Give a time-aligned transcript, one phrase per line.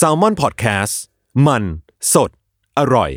[0.00, 0.94] s a l ม o n PODCAST
[1.46, 1.62] มัน
[2.12, 2.30] สด
[2.78, 3.10] อร่อย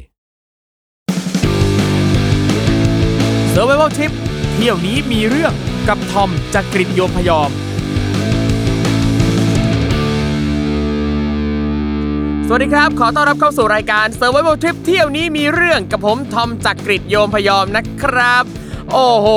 [3.54, 4.12] Survival Trip
[4.54, 5.54] เที่ยวนี้มีเรื่อง
[5.88, 7.50] กับทอมจากกริฑโยมพยอม
[12.48, 18.46] สวัสดีครับ ขอต้อนรับเข้าสู่รายการ Survival Trip เที่ยวนี้มีเรื่องกับผมทอมจากกริฑโยมพยอมนะครับ
[18.94, 19.28] โอ้โห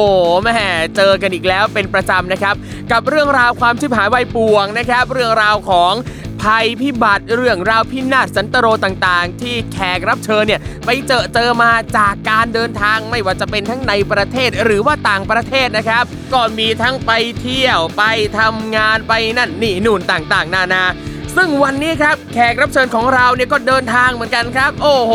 [0.42, 2.54] แม่เจอกันอีกแล้วเป็นประจำนะครับ
[2.92, 5.94] กับเรื่องราวความชิบหายวัยป่วงนะครับ เรื่องราวของ
[6.42, 18.02] ภัยพิบัติเรื่องราวพินาศสันตโรต่างๆ ที่แขกรับเชิญเนี่ยไปเจอเจอมาจากการเดินทางไม่ว่าจะเป็นทั้งในประเทศหรือว่าต่างประเทศนะครับ ก็มีทั้งไปเที่ยวไป
[18.38, 20.84] ทำงานไปนั่นนี่นู่นต่างๆ นานา
[21.42, 25.12] ซึ่งวันนี้ครับแขกรับเชิญของเราเนี่ยก็เดินทางเหมือนกันครับ โอ้โห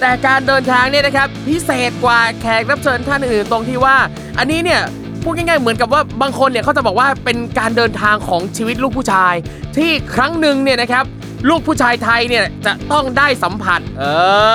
[0.00, 3.96] แต่การเดินทางเนี่ยนะครับพิเศษกว่าแขกรับเชิญท่านอื่นตรงที่ว่า
[4.38, 4.80] อันนี้เนี่ย
[5.22, 9.34] พูดง่ายๆเหมือนกับว่าบางคนเนี่ยเขาจะบอกว่าเป็นการเดินทางของชีวิตลูกผู้ชาย
[9.76, 11.04] ที่ครั้งหนึ่งเนี่ยนะครับ
[11.48, 14.04] ลูกผู้ชายไทยเนี่ยจะต้องได้สัมผัส เอ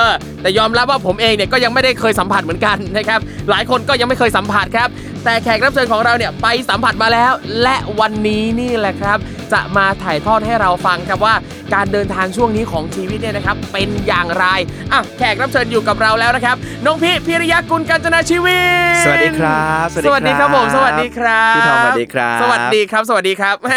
[0.06, 0.08] อ
[0.42, 4.88] แต่ยอมรับว่าผมเองเนี่ยก็ยังไม่ได้เคยสัมผัสเหมือนกันนะครับ หลายคนก็ยังไม่เคยสัมผัสครับ
[5.24, 9.18] แต่แขกรับเชิญของเราเนี่ยไปสัมผัสมาแล้ว และวันนี้นี่แหละครับ
[9.52, 11.34] จะมาถ่ายทอดให้เราฟังครับว่า
[11.74, 14.46] การเดินทางช่วงนี้ของชีวิตเนี่ยนะครับเป็นอย่างไร
[14.92, 18.60] อะแขกรับเชิญอยู่กับเราแล้วนะครับน้องพี่พิริยะกุลกัญจนาชีวิ
[19.00, 23.70] ตสวัสดีครับสวัสดีครับผมสวัสดีครับพี่ทอมสวัสดีครับ สวัสดีครับ สวัสดีครับแหม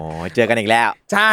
[0.00, 1.30] โอ้เจอกันอีกแล้ว ใช่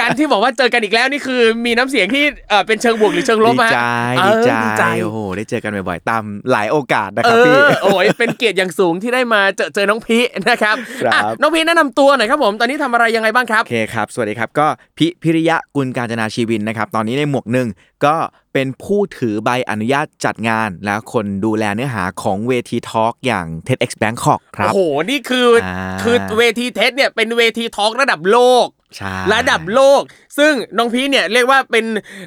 [0.00, 3.80] การที่บอกว่าเจอกันอีกแล้วนี่คือมีน้ำเสียงที่เอ่อเป็นเชิงบวกหรือเชิงลบดีฮะใจ
[4.18, 10.18] เอดีอใจดีใจโอ้โหได้เจอกันบ่อยๆตามหลายโอกาสนะเอครับพี่อโอ้ยเป็นเกียรติอย่างสูงที่ได้มาเจอเจอน้องพี
[10.48, 14.66] นะครับครับอะน้องพีแนะนำตัวหน่อยครับผมตอนนี้ทำอะไรยังไงบ้างครับโอเคครับสวัสดีครับก็
[14.98, 17.68] พิพิริยะกุลกาญจนาชีวินนะครับ ตอนนี้ในหมวกหนึ่ง
[18.04, 18.16] ก็
[18.52, 28.66] เป็นผู้ถือใบอนุญาตจัดงาน และคนดูแลเนื้อหาของเวที talk อย่าง TEDx Bangkok ครับโอ้โห นี่คืออาคือเว TEDx เนี่ยเป็นเวที talk ระดับโลก
[28.96, 30.02] ใช่ระดับโลก
[30.38, 31.84] ซึ่งน้องพีเนี่ยเรียกว่าเป็น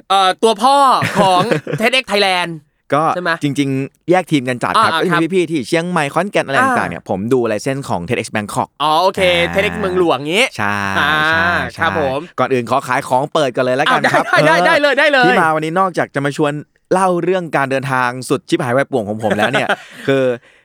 [0.10, 0.78] เอ่อตัวพ่อ
[1.20, 1.42] ของ
[1.80, 2.52] TEDx Thailand
[2.94, 16.54] ก็ใช่ไหมจริง ๆ แยกทีมกันจัดครับอ่าก็ครับมีพี่ๆที่เชียงใหม่ขอนแก่นอะไรอ่าต่างๆเนี่ยผมดูไลเซนส์ของ TEDx Bangkok อ๋อโอเคอ่า TEDx เมืองหลวงงี้ใช่อ่าใช่คใช่รับผมก่อนอื่นขอขายของเปิดกันเลยแล้วกันอ้าวได้ครับได้ได้ได้เลยได้เลยที่มาวันนี้นอกจากจะมาชวน
[16.94, 19.68] เล่าเรื่องการเดินทางสุดชิบหายไวายป่วงของผมแล้วเนี่ย
[20.08, 20.24] คือ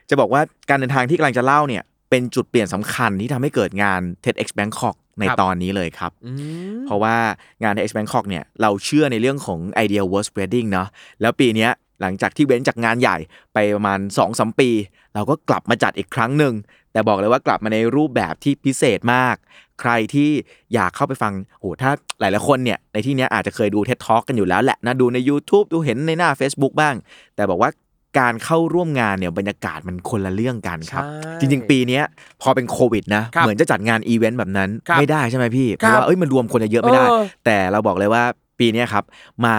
[0.09, 6.31] จะบอกว่าการเดินทางที่กำลังจะเล่าเนี่ยเป็นจุดเปลี่ยนสำคัญที่ทำให้เกิดงาน TEDx Bangkok ในครับตอนนี้เลยครับอื
[6.73, 7.15] มเพราะว่า
[7.63, 10.87] งาน TEDx Bangkok เนี่ยเราเชื่อในเรื่องของไอเดีย word spreading เนาะ
[11.21, 11.71] แล้วปีเนี้ย
[12.01, 13.17] หลังจากที่เว้นจากงานใหญ่
[13.53, 14.69] ไปประมาณ2อสปี
[15.15, 16.53] เราก็กลับมาจัดอีกครั้งหนึ่ง
[16.91, 19.35] แต่บอกเลยว่ากลับมาในรูปแบบที่พิเศษมาก
[19.81, 20.29] ใครที่
[20.73, 26.95] อยากเข้าไปฟังโอ้ถ้าหลายๆคนเนี่ยในที่เนี้ยอาจจะเคยดู TED Talk กันอยู่แล้วแหละนะดูใน YouTube ดูเห็นในหน้า Facebook บ้าง
[27.35, 27.71] แต่บอกว่า
[28.19, 32.03] การเข้าร่วมงานเนี่ยบรรยากาศมันคนละเรื่องกันครับใช่จริง ๆ ปีเนี้ย
[32.41, 38.23] พอเป็นโควิดนะครับเหมือนจะจัดงานอีเวนต์แบบนั้นครับไม่ได้ใช่ไหมพี่ เพครับราะว่าเอ้ยมันรวมคนเยอะๆไม่ได้เออแต่เราบอกเลยว่า
[38.59, 39.03] ปีเนี้ยครับ
[39.45, 39.55] มา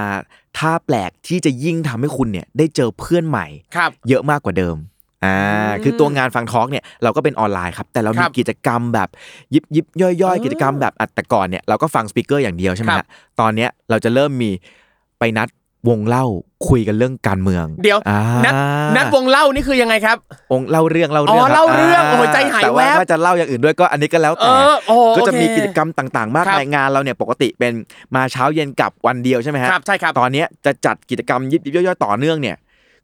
[0.59, 4.77] ท่าแปลกที่จะยิ่งทำให้คุณเนี่ยได้เจอเพื่อนใหม่ครับเยอะมากกว่าเดิม
[5.25, 9.09] อ่าอืมคือตัวงานฟังทอล์กเนี่ยเราก็เป็นออนไลน์ครับแต่เราคมีรับกิจกรรมแบบ
[9.55, 13.09] ยิบยิบย่อยเออๆกิจกรรมแบบอัดแต่ก่อนเนี่ยเราก็ฟังสปีกเกอร์อย่างเดียวใช่ไหมครัฮะบ
[13.41, 14.51] ตอนเนี้ยเราจะเริ่มมี
[15.19, 15.49] ไปนัด
[15.89, 16.25] วงเล่า
[16.69, 18.55] คุยกันเรื่องการเมือง เดี๋ยวอ่านัด
[18.97, 20.17] นัดวงเล่านี่คือยังไงครับ
[20.53, 27.73] วงเล่าเรื่องเล่าอ๋เรื่อองคบเล่าเรื่องโอ้ยใจหายแต่ว่าแวบถ้าจะเล่าอย่างอื่นด้วยก็อันนี้ก็แล้วเอแต่อโอ้ก็จะมีโอเคกิจกรรมต่างๆ มากครับมายงานเราเนี่ยปกติเป็น
[28.15, 32.57] มาเช้าเย็นกลับวันเดียวใช่ไหมฮะครับใช่ครับตอนเนี้ยจะจัดกิจกรรมยิบยิบย่อยๆต่อเนื่องเนี่ย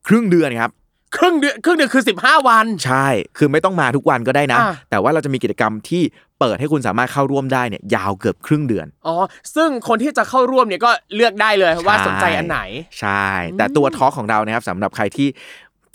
[0.07, 0.71] ครึ่งเดือนครับ
[1.17, 3.07] ครึ่งเดือนครึ่งเดือนคือ 15 วัน ใช่
[3.39, 6.03] คือไม่ต้องมาทุกวันก็ได้นะ อ่าแต่ว่าเราจะมีกิจกรรมที่
[6.41, 9.15] เปิดให้คุณสามารถเข้าร่วมได้เนี่ยยาวเกือบครึ่งเดือน อ๋อ
[9.55, 12.61] ซึ่งคนที่จะเข้าร่วมเนี่ยก็เลือกได้เลยว่าสนใจอันไหน
[13.01, 13.27] ใช่
[13.59, 15.29] แต่ตัวทอล์กของเรานะครับสำหรับใครที่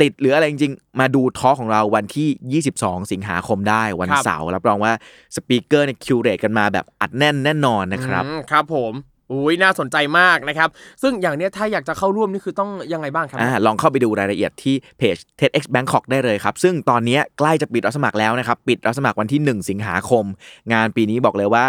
[0.01, 4.93] ติดหรืออะไรจริงๆ มาดูทอล์กของเราวันที่ 22 สิงหาคมได้วันครับ เสาร์รับรองว่า
[5.35, 8.93] สปีกเกอร์เนี่ยคิวเรตกันมาแบบอัดแน่นแน่นอนนะครับ อืมครับผม
[9.31, 10.69] อุ้ยน่าสนใจมากนะครับ
[11.01, 20.25] ซึ่งอย่างเนี้ยถ้าอยากจะเข้าร่วมนี่คือต้องยังไงบ้างครับอ่าลองเข้าไปดูรายละเอียดที่เพจ TEDx Bangkok ได้เลยครับ ซึ่งตอนนี้ใกล้จะปิดรับสมัครแล้วนะครับ ปิดรับสมัครวันที่ 1 สิงหาคม
[20.73, 21.65] งานปีนี้บอกเลยว่า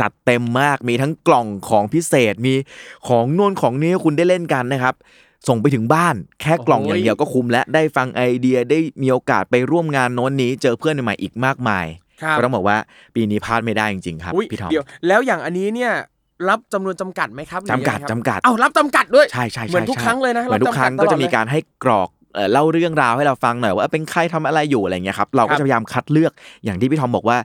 [0.00, 2.54] จัดเต็มมากมีทั้งกล่องของพิเศษมี
[3.08, 4.94] ของโน่นของนี้ให้คุณได้เล่นกันนะครับ
[5.48, 11.86] ส่งไปถึงบ้านแค่กล่องอย่างเดียวก็คุ้มและได้ฟังไอเดียได้มีโอกาสไปร่วมงานโน้นนี้ เจอเพื่อนใหม่ๆอีกมากมาย
[12.22, 12.76] ครับก็ต้องบอกว่า
[13.14, 15.92] ปีนี้พลาดไม่ได้จริงๆครับอุ๊ยพี่ทอมเดี๋ยวแล้วอย่างอันนี้เนี่ย
[16.48, 26.32] รับจำนวนจำกัดไหมครับหรือจำกัดยังไงครับจำกัดเอ้ารับจำกัดด้วยใช่ใช่ใช่เหมือนทุกใช่ครั้งเลยนะเหมือนทุกครั้งรับจำกัดก็จะมีตลอดเลยการให้กรอกเอ่อเล่าเรื่องราวให้เราฟังหน่อยว่าเป็นใครทำอะไรอยู่อะไรเงี้ยครับเราครัก็บจะพยายามคัดเลือก
[26.64, 27.38] อย่างที่พี่ทอมบอกว่า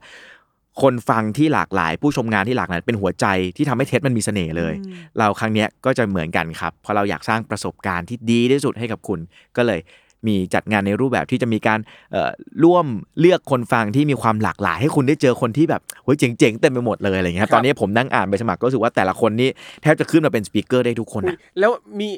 [0.81, 3.25] คนฟังที่หลากหลาย ผู้ชมงานที่หลากหลายเป็นหัวใจ
[3.57, 4.74] ที่ทำให้เทสมันมีเสน่ห์เลย
[5.18, 9.19] เราครั้งเนี้ยก็จะเหมือนกันครับเพราะเราอยากสร้างประสบการณ์ที่ดีที่สุดให้กับคุณ
[9.57, 9.80] ก็เลย
[10.27, 11.80] มีจัดงานในรูปแบบที่จะมีการ
[12.12, 12.30] เอ่อ
[12.63, 12.86] ร่วม
[13.19, 19.50] เลือกคนฟังที่มีความหลากหลาย ให้คุณได้เจอคนที่แบบเฮ้ยเจ๋งๆเต็มไปหมดเลยอะไรเงี้ยครับครับตอนนี้ผมนั่งอ่านใบสมัครก็รู้สึกว่าแต่ละคนนี่
[19.81, 22.10] แทบจะขึ้นมาเป็นสปีกเกอร์ได้ทุกคนอุ๊ยอะแล้วมี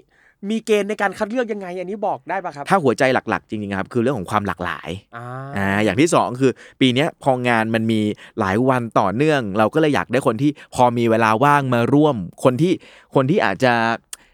[0.49, 5.25] มีเกณฑ์ในการคัดเลือกยังไง อันนี้บอกได้ปะครับ ถ้าหัวใจหลักๆ จริงๆครับ คือเรื่องของความหลากหลายอ่า
[5.57, 6.51] อ่าอย่างที่สองคือ
[6.81, 8.01] ปีเนี้ยพองานมันมี
[8.39, 12.73] หลายวันต่อเนื่อง เราก็เลยอยากได้คนที่พอมีเวลาว่างมาร่วม คนที่
[13.15, 13.73] คนที่อาจจะ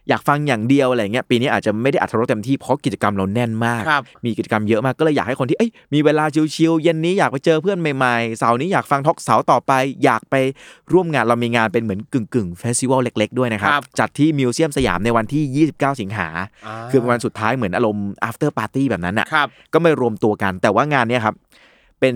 [0.10, 6.26] อยากฟังอย่างเดียวอะไรเงี้ยปีนี้อาจจะไม่ได้อรรถรสเต็มที่เพราะกิจกรรมเราแน่นมากครับมีกิจกรรมเยอะมากก็เลยอยากให้คนที่เอ้ยมีเวลา
[6.56, 9.72] chill ๆเย็นนี้อยากไปเจอเพื่อนใหม่ๆเสาร์นี้อยากฟัง talk เสาร์ต่อไป
[10.04, 10.36] อยากไป
[10.94, 16.28] ร่วมงานเรามีงานเป็นเหมือนกึ่งๆ festival เล็ก ๆ ด้วยนะครับครับจัดที่มิวเซียมสยามในวันที่ 29 สิงหา
[16.92, 21.36] คือเป็นวันสุดท้ายเหมือนอารมณ์ after party แบบนั้นอะครับก็ไม่รวมตัวกัน แต่ว่างานเนี้ยครับ
[22.00, 22.16] เป็น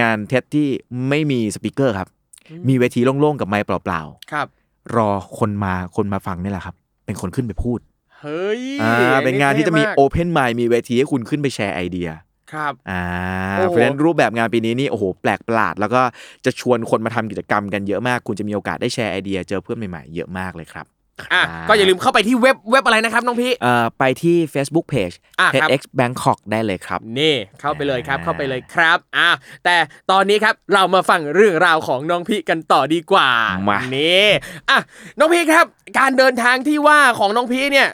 [0.00, 0.68] งาน TEDx ที่
[1.08, 2.08] ไม่มี speaker ครับ
[2.68, 4.02] มีเวทีโล่งๆกับไมค์เปล่า
[4.32, 7.78] ครับๆรอคนมาคนมาฟังนี่แหละครับ เป็นคนขึ้นไปพูด
[8.20, 12.08] เฮ้ยอ่าเป็นงานที่จะมีท่ากโอเพนไมค์มีเวทีให้คุณขึ้นไปแชร์ไอเดีย
[12.52, 13.02] ครับอ่า
[13.56, 16.02] โอ้โหเพราะฉะนั้นรูปแบบงานปีนี้นี่โอ้โหแปลกประหลาด แล้วก็
[16.44, 20.86] จะชวนคนมาทำกิจกรรมกันเยอะมาก คุณจะมีโอกาสได้แชร์ไอเดีย เจอเพื่อนใหม่ๆเยอะมากเลยครับ
[21.34, 29.30] อะก็อย่าลืมเข้าไปที่เว็บเว็บอะไรนะครับน้องพี่เอ่อไปที่ Facebook Page อะครับ TEDx Bangkok ได้เลยครับ นี่เข้าไปเลยครับอ่าเข้าไปเลยครับอะ
[29.64, 29.76] แต่
[30.10, 33.30] ตอนนี้ครับเรามาฟังเรื่องราวของน้องพี่กันต่อดีกว่า
[33.68, 34.26] มานี่
[34.70, 34.78] อะ
[35.18, 35.66] น้องพี่ครับ
[35.98, 37.88] การเดินทางที่ว่าของน้องพี่เนี่ย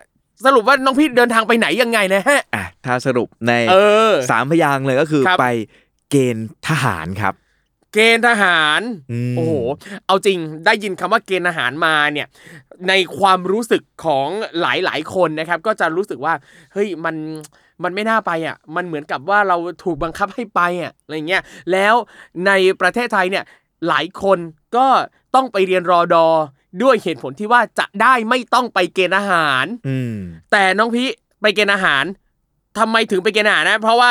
[0.46, 3.76] สรุปว่าน้องพี่เดินทางไปไหนยังไงนะฮะอะถ้าสรุปในเอ
[4.10, 5.46] อสามพยางค์เลยก็คือครับไป
[6.10, 7.34] เกณฑ์ทหารครับ
[7.94, 8.80] เกณฑ์ทหาร
[9.12, 9.52] อืมโอ้โห
[10.06, 12.26] เอาจริงได้ยินคำว่าเกณฑ์ทหารมาเนี่ย
[12.88, 14.28] ในความรู้สึกของ
[14.60, 16.34] หลายๆ คนนะครับ ก็จะรู้สึกว่า
[16.72, 17.16] เฮ้ยมัน
[17.82, 21.42] มันไม่น่าไปอะ มันเหมือนกับว่าเราถูกบังคับให้ไปอะอะไรเงี้ย
[21.72, 21.94] แล้ว
[22.46, 23.44] ในประเทศไทยเนี่ย
[23.88, 24.38] หลายคน
[24.76, 24.86] ก็
[25.34, 26.26] ต้องไปเรียนรอดอ
[26.82, 30.16] ด้วยเหตุผลที่ว่าจะได้ไม่ต้องไปเกณฑ์อาหารอืม
[30.52, 31.08] แต่น้องพี่
[31.42, 32.04] ไปเกณฑ์อาหาร
[32.78, 34.10] ทำไมถึงไปเกณฑ์อาหารนะ เพราะว่า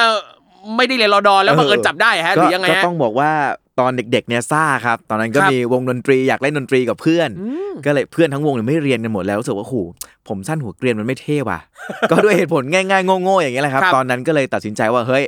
[0.76, 3.32] ไม่ได้เรียนรอดอแล้วบังเอิญจับได้ฮะหรือยังไงก็ฮะต้องบอกว่า
[3.80, 9.76] ตอนเด็กๆเนี่ยซ่าครับ ตอนนั้นก็ครับมีวงดนตรีอยากเล่นดนตรีกับเพื่อนอืมก็เลยเพื่อนทั้งวงเนี่ยไม่เรียนกันหมดแล้วรู้สึกว่าโอ้โห
[10.28, 11.60] ผมสั้นหัวเกรียนมันไม่เท่ว่ะ
[12.12, 15.24] ก็ด้วยเหตุผลง่ายๆโง่ๆอย่างเงี้ยแหละครับครับตอนนั้นก็เลยตัดสินใจว่าเฮ้ย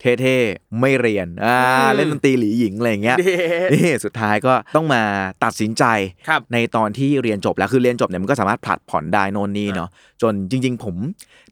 [0.00, 3.26] เท่ๆ ไม่เรียนอ่าอืมเล่นดนตรีหลีหญิงอะไรอย่างเงี้ยเด็
[3.68, 5.02] ดนี่สุดท้ายก็ต้องมา
[5.44, 5.84] ตัดสินใจ
[6.28, 9.88] ครับในตอนที่เรียนจบแล้วคือเรียนจบเนี่ยมันก็สามารถผลัดผ่อนได้โน่นนี่เนาะ
[10.22, 10.96] จนจริง ๆ ผม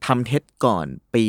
[0.06, 1.26] ทำเทสก่อนปี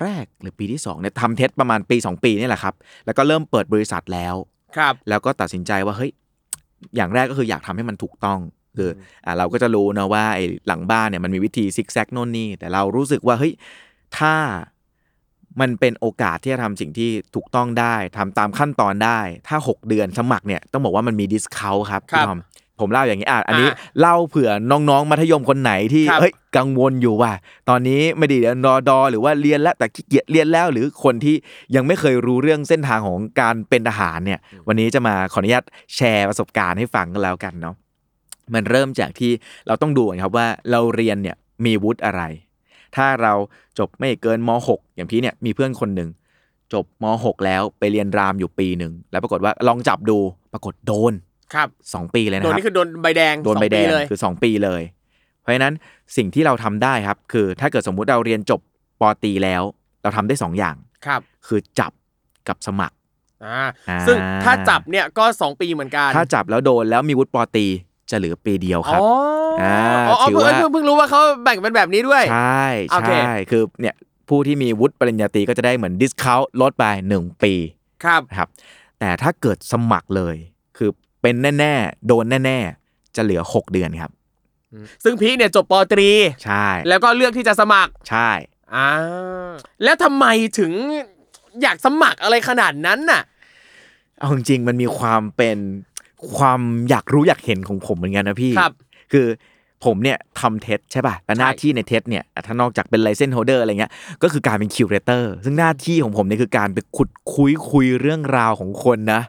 [0.00, 2.74] แรกหรือปีที่สองเนี่ยทำเทสประมาณปี 2 ปีนี่แหละครับ
[3.06, 4.34] แล้วก็เริ่มเปิดบริษัทแล้ว
[4.76, 6.10] ครับแล้วก็ตัดสินใจว่าเฮ้ย
[6.96, 8.40] อย่างแรกก็คืออยากทำให้มันถูกต้อง
[8.76, 8.90] คือ
[9.24, 13.52] อ่าเราก็จะรู้นะว่าไอ้หลังบ้านเนี่ยมันมีวิธีซิกแซกโน่นนี่แต่เรารู้สึกว่าเฮ้ย
[14.18, 14.34] ถ้า
[15.60, 22.40] มันเป็นโอกาสที่จะทำสิ่งที่ถูกต้องได้ทำตามขั้นตอนได้ ถ้า 6 เดือนสมัครเนี่ยต้องบอกว่ามันมี discount ครับครับพี่ทอม
[22.80, 27.32] ผมเล่าอย่างนี้อะอันนี้อะเล่าเผื่อน้องๆมัธยมคนไหนที่ครับเฮ้ยกังวลอยู่ว่า
[27.68, 31.36] ตอนนี้ไม่ได้เรียนรอดอหรือว่าเรียนแล้วแต่ขี้เกียจเรียนแล้ว หรือคนที่
[31.74, 35.64] ยังไม่เคยรู้เรื่องเส้นทางของการเป็นทหารเนี่ย วันนี้จะมาขออนุญาต
[35.96, 37.74] แชร์ประสบการณ์ให้ฟังกันแล้วกันเนาะ
[38.54, 39.32] มันเริ่มจากที่
[39.66, 42.22] เราต้องดูก่อนครับว่าเราเรียนเนี่ยมีวุฒิอะไร
[42.96, 43.32] ถ้าเรา
[43.78, 46.10] จบไม่เกินม .6 อย่างพี่เนี่ยมีเพื่อนคนหนึ่ง
[46.72, 50.18] จบม .6 แล้วไปเรียนรามอยู่ปีหนึ่งแล้วปรากฏว่าลองจับดู
[50.52, 51.12] ปรากฏโดน
[51.54, 54.82] ครับสองปีเลยนะโดนครับนี่คือโดนใบแดงโดนสองใบแดปีงเลยคือ2ปีเลย
[55.40, 55.74] เพราะฉะนั้น
[56.16, 58.60] สิ่งที่เราทำได้ครับ คือถ้าเกิดสมมุติเราเรียนจบ
[59.00, 59.62] ปอตรีแล้ว
[60.02, 61.92] เราทำได้2อย่างครับ คือจับ
[62.48, 62.96] กับสมัคร
[63.44, 67.66] อ่าอ่าซึ่งถ้าจับเนี่ยก็สองปีเหมือนกัน ถ้าจับแล้วโดนแล้วมีวุฒิป.ตรี
[68.12, 69.02] จะเหลือปีเดียวคอ๋รัอบ
[69.62, 69.76] อ่า
[70.08, 73.94] อ๋ออ๋อถือเพิ่งว่าเพิ่งเพิ่งรู้ว่าเขาแบ่งเป็นแบบนี้ด้วย ใช่โอเคใช่คือเนี่ย
[74.28, 76.84] ผู้ที่มีวุฒิปริญญาตรีก็จะได้เหมือน discount ลดไป
[77.16, 77.52] 1ปี
[78.04, 78.48] ครับนะครับ
[79.00, 80.36] แต่ถ้าเกิดสมัครเลย
[80.76, 80.90] คือ
[81.22, 84.12] เป็นแน่ๆ โดนแน่ๆ จะเหลือ 6 เดือนครับ
[85.04, 86.10] ซึ่งพีคเนี่ยจบป.ตรี
[86.44, 88.30] ใช่ แล้วก็เลือกที่จะสมัครใช่
[88.74, 88.90] อ่า
[89.84, 90.26] แล้วทำไม
[90.58, 90.72] ถึง
[91.62, 93.22] อยากสมัครอะไรขนาดนั้นน่ะ
[94.18, 95.58] เอาจริงๆมันมีความเป็น
[96.36, 96.60] ความ
[96.90, 98.72] อยากรู้อยากเห็นของผมเหมือนกันนะพี่ครับ
[99.12, 99.26] คือ
[99.84, 109.22] ผมเนี่ยทำ TEDx ใช่ป่ะแล้วหน้าที่ใน TEDx เนี่ยถ้านอกจากเป็น license holder อะไรเงี้ยก็คือการเป็น curator ซึ่งหน้าที่ของผมเนี่ยคือการไปขุดคุ้ยคุยเรื่องราวของคนนะ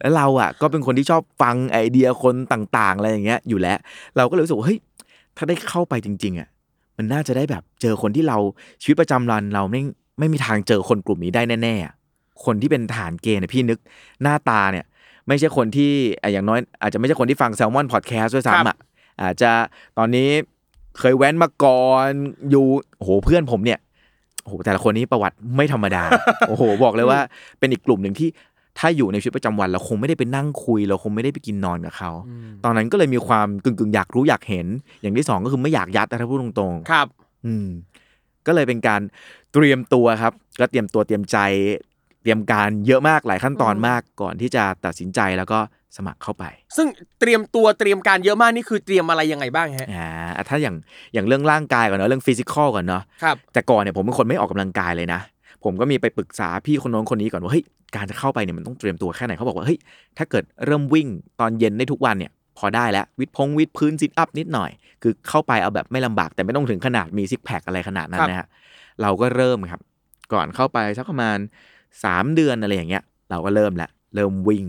[0.00, 3.78] แล้วเราอะก็เป็นคนที่ชอบฟังไอเดียคนต่างๆอะไรอย่างเงี้ยอยู่แล้ว
[4.16, 4.78] เราก็เลยรู้สึกว่าเฮ้ย
[5.36, 6.48] ถ้าได้เข้าไปจริง ๆอะ
[6.96, 8.38] มันน่าจะได้แบบเจอคนที่เรา
[8.82, 9.80] ชีวิตประจำวันเราไม่
[10.18, 11.94] ไม่มีทางเจอคนกลุ่มนี้ได้แน่ๆอะ
[12.44, 13.78] คนที่เป็นฐานเกณฑ์เนี่ยพี่นึก
[14.22, 14.84] หน้าตาเนี่ย
[15.28, 18.76] ไม่ใช่คนที่อะอย่างน้อยอาจจะไม่ใช่คนที่ฟังแซลมอนพอดแคสต์ด้วยครับซ้ำอะ
[19.22, 19.50] อาจจะ
[19.98, 20.28] ตอนนี้
[20.98, 22.08] เคยแว้นมาก่อน
[22.50, 22.66] อยู่
[22.98, 23.78] โอ้โหเพื่อนผมเนี่ย
[24.42, 26.04] โอ้โหแต่ละคนนี้ประวัติไม่ธรรมดา
[26.48, 27.20] โอ้โห บอกเลยว่า
[27.58, 28.28] เป็นอีกกลุ่มหนึ่งที่
[28.78, 32.10] ถ้าอยู่ในชีวิตประจำวัน เราคงไม่ได้ไปนั่งคุย เราคงไม่ได้ไปกินนอนกับเขา
[32.64, 34.66] ตอนนั้นก็เลยมีความกึ่งกึ่งๆอยากรู้อยากเห็น
[35.02, 37.06] อย่างที่สองก็คือไม่อยากยัดนะถ้าพูดตรงๆ ครับ
[37.46, 37.68] อืม
[38.46, 39.00] ก็เลยเป็นการ
[39.52, 41.38] เตรียมตัวครับ ก็เตรียมตัวเตรียมใจ
[42.24, 45.58] เตรียมการเยอะมากหลายขั้นตอนมากก่อนที่จะตัดสินใจแล้วก็
[45.96, 46.44] สมัครเข้าไป
[46.76, 46.88] ซึ่ง
[47.20, 50.08] เตรียมตัวเตรียมการเยอะมากนี่คือเตรียมอะไรยังไงบ้างฮะอ่า
[50.48, 50.76] ถ้าอย่าง
[51.14, 55.20] อย่างเรื่องร่างกายก่อนเนาะเรื่องฟิสิกอลก่อนเนาะครับแต่ก่อนเนี่ยผมเป็นคนไม่ออกกำลังกายเลยนะ
[55.64, 57.64] ผมก็มีไปปรึกษาพี่คนโน้นคนนี้ก่อนว่าเฮ้ย
[57.96, 59.78] การจะเข้าไปเนี่ยมันต้องเตรียมตัวแค่ไหนเขาบอกว่าเฮ้ย
[60.18, 61.08] ถ้าเกิดเริ่มวิ่ง
[61.40, 64.70] ตอนเย็นได้ทุกวันเนี่ยพอได้แล้ววิดพงวิดพื้น sit up นิดหน่อย
[65.02, 68.46] คือเข้าไปเอาแบบไม่ลำบากแต่ไม่ต้องถึงขนาดมี six pack อะไรขนาดนั้นนะฮะ
[69.02, 69.80] เราก็เริ่มครับ
[70.32, 71.38] ก่อนเข้าไปสักประมาณ
[72.04, 74.64] สามเดือนอะไรอย่างเงี้ยเราก็เริ่มละเริ่มวิ่ง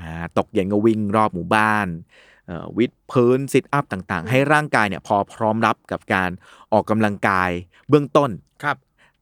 [0.00, 1.88] อ่าตกเย็นก็วิ่งรอบหมู่บ้าน
[2.46, 6.30] เอ่อวิดพื้น sit up ต่างๆ ให้ร่างกายเนี่ยพอพร้อมรับกับการ
[6.72, 7.50] ออกกำลังกาย
[7.88, 8.30] เบื้องต้น
[8.64, 8.76] ครับ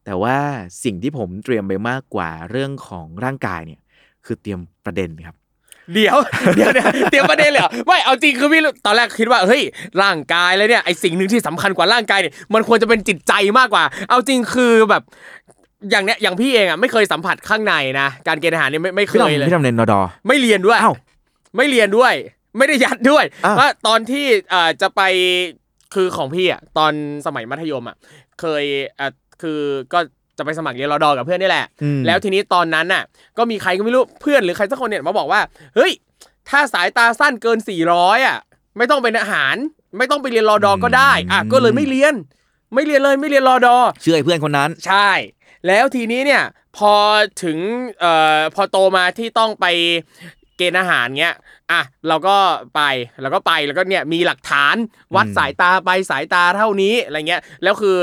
[0.05, 0.38] แต่ว่า
[0.85, 3.81] สิ่งที่ผมเตรียมไปมากกว่าเรื่องของร่างกายเนี่ย
[4.25, 5.37] คือเตรียมประเด็นครับ
[5.95, 6.17] เดี๋ยว
[6.57, 9.62] เดี๋ยวเดี๋ยวเตรียมประเด็นเลยเหรอไม่เอาจริงคือพี่ตอนแรกคิดว่าเฮ้ย
[10.02, 15.02] ร่างกายแล้วเนี่ยไอสิ่งหนึ่งที่สำคัญกว่าร่างกายเนี่ยมันควรจะเป็นจิตใจมากกว่า เอาจริงคือแบบ
[15.90, 20.94] อย่างเนี้ยอย่างพี่เองอะไม่เคยสัมผัสข้างในนะการเกณฑ์ทหารเนี่ยไม่ไม่เคพี่ยทำเลย พี่ทำเรียนนดอ ไม่เรียนด้วยอ้าว
[21.56, 22.12] ไม่เรียนด้วย
[22.58, 25.02] ไม่ได้ยัดด้วยอ้าวว่าตอนที่เอ่อจะไป
[25.94, 26.92] คือของพี่อะตอน
[27.26, 27.97] สมัยมัธยมอะ
[28.40, 28.64] เคย
[29.00, 29.08] อะ
[29.42, 29.61] คือ
[29.92, 29.99] ก็
[30.38, 33.02] จะไปสมัครเรียนรอดอกับเพื่อนนี่แหละ อืม แล้วทีนี้ตอนนั้นน่ะ
[33.38, 35.40] ก็มีใครก็ไม่รู้เพื่อนหรือใครสักคนเนี่ยมาบอกว่า
[35.76, 35.92] เฮ้ย
[36.49, 37.58] ถ้าสายตาสั้นเกิน
[37.92, 38.38] 400อะ
[38.76, 39.54] ไม่ต้องเป็นอาหาร
[39.99, 42.14] ไม่ต้องไปเรียนรอดอก็ได้ อะ ก็เลยไม่เรียน
[42.75, 45.11] ไม่เรียนเลยไม่เรียนรอดอ เชื่อไอ้เพื่อนคนนั้น ใช่
[45.67, 46.43] แล้วทีนี้เนี่ย
[46.79, 46.95] พอ
[47.45, 47.59] ถึง
[48.00, 49.67] เอ่อพอโตมาที่ต้องไป
[50.57, 51.37] เกณฑ์อาหารเงี้ย
[51.73, 52.37] อะ เราก็
[52.75, 52.83] ไป
[53.21, 54.77] เราก็ไป แล้วก็เนี่ย มีหลักฐาน
[55.17, 57.99] วัดอืมสายตาไปสายตาเท่านี้ อะไรเงี้ย แล้วคือ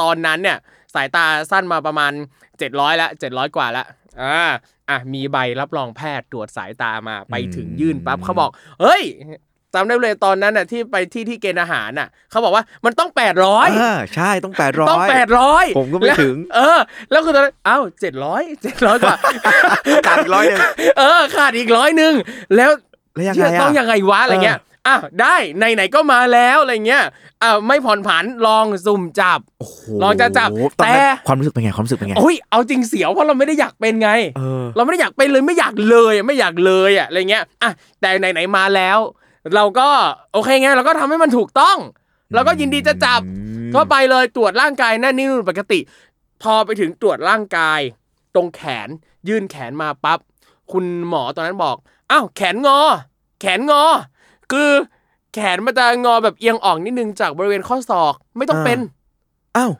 [0.00, 0.58] ตอนนั้นเนี่ย
[0.94, 2.12] สายตาสั้นมาประมาณ
[2.56, 3.84] 700ละ700 กว่าละ
[4.20, 4.50] อ่า
[4.88, 8.50] อะ มีใบรับรองแพทย์ตรวจสายตามา ไปถึงยื่นปั๊บเขาบอก
[8.80, 9.02] เฮ้ย
[9.74, 16.78] จำได้เลยตอนนั้นน่ะที่ไปที่ที่เกณฑ์อาหารน่ะเขาบอกว่ามันต้อง800อ่าใช่ต้องแปดร้อยต้องแปดร้อยผมก็ไม่ถึง เออ
[17.10, 19.16] แล้วคือตอนนั้นอ้าวเจ็ดร้อยเจ็ดร้อยกว่า
[20.06, 20.60] ขาดอีกร้อยหนึ่ง
[20.98, 22.14] เออ ขาดอีกร้อยหนึ่ง
[22.56, 22.70] แล้ว
[23.14, 24.58] แล้วยังไงเชื่ออะต้องยังไงวะอะไรเงี้ย
[24.88, 27.04] อ้าวได้ไหนไหนๆก็มาแล้วอะไรเงี้ย
[27.42, 30.48] อ้าวไม่ผ่อนผันลองสุ่มจับโอ้โหลองจะจับ
[30.78, 38.98] ตอนนั้นแต่ความรู้สึกเป็นไงความรู้สึกเป็นไงโอ้ยเอาจริงเสียวเพราะเราไม่ได้อยากเป็นไงเออเราไม่ได้อยากเป็นเลยไม่อยากเลยอะไม่อยากเลยอะอะไรเงี้ยอะแต่ไหนๆมาแล้ว
[39.54, 39.88] เราก็
[40.32, 41.76] โอเคไงเราก็ทำให้มันถูกต้อง
[42.34, 43.34] เราก็ยินดีจะจับอื
[43.68, 45.80] มก็ไปเลยตรวจร่างกายนั่นนี่นู่นปกติ
[46.42, 47.80] พอไปถึงตรวจร่างกาย
[48.34, 48.88] ตรงแขน
[49.28, 50.18] ยื่นแขนมาปั๊บ
[50.72, 51.76] คุณหมอตอนนั้นบอก
[52.10, 52.80] อ้าวแขนงอ
[53.40, 53.82] แขนงอ
[54.52, 54.70] คือ
[55.34, 58.78] แขนมันจะงอแบบเอียงออกนิดนึงจากบริเวณข้อศอกไม่ต้องเป็น
[59.56, 59.72] อ้าว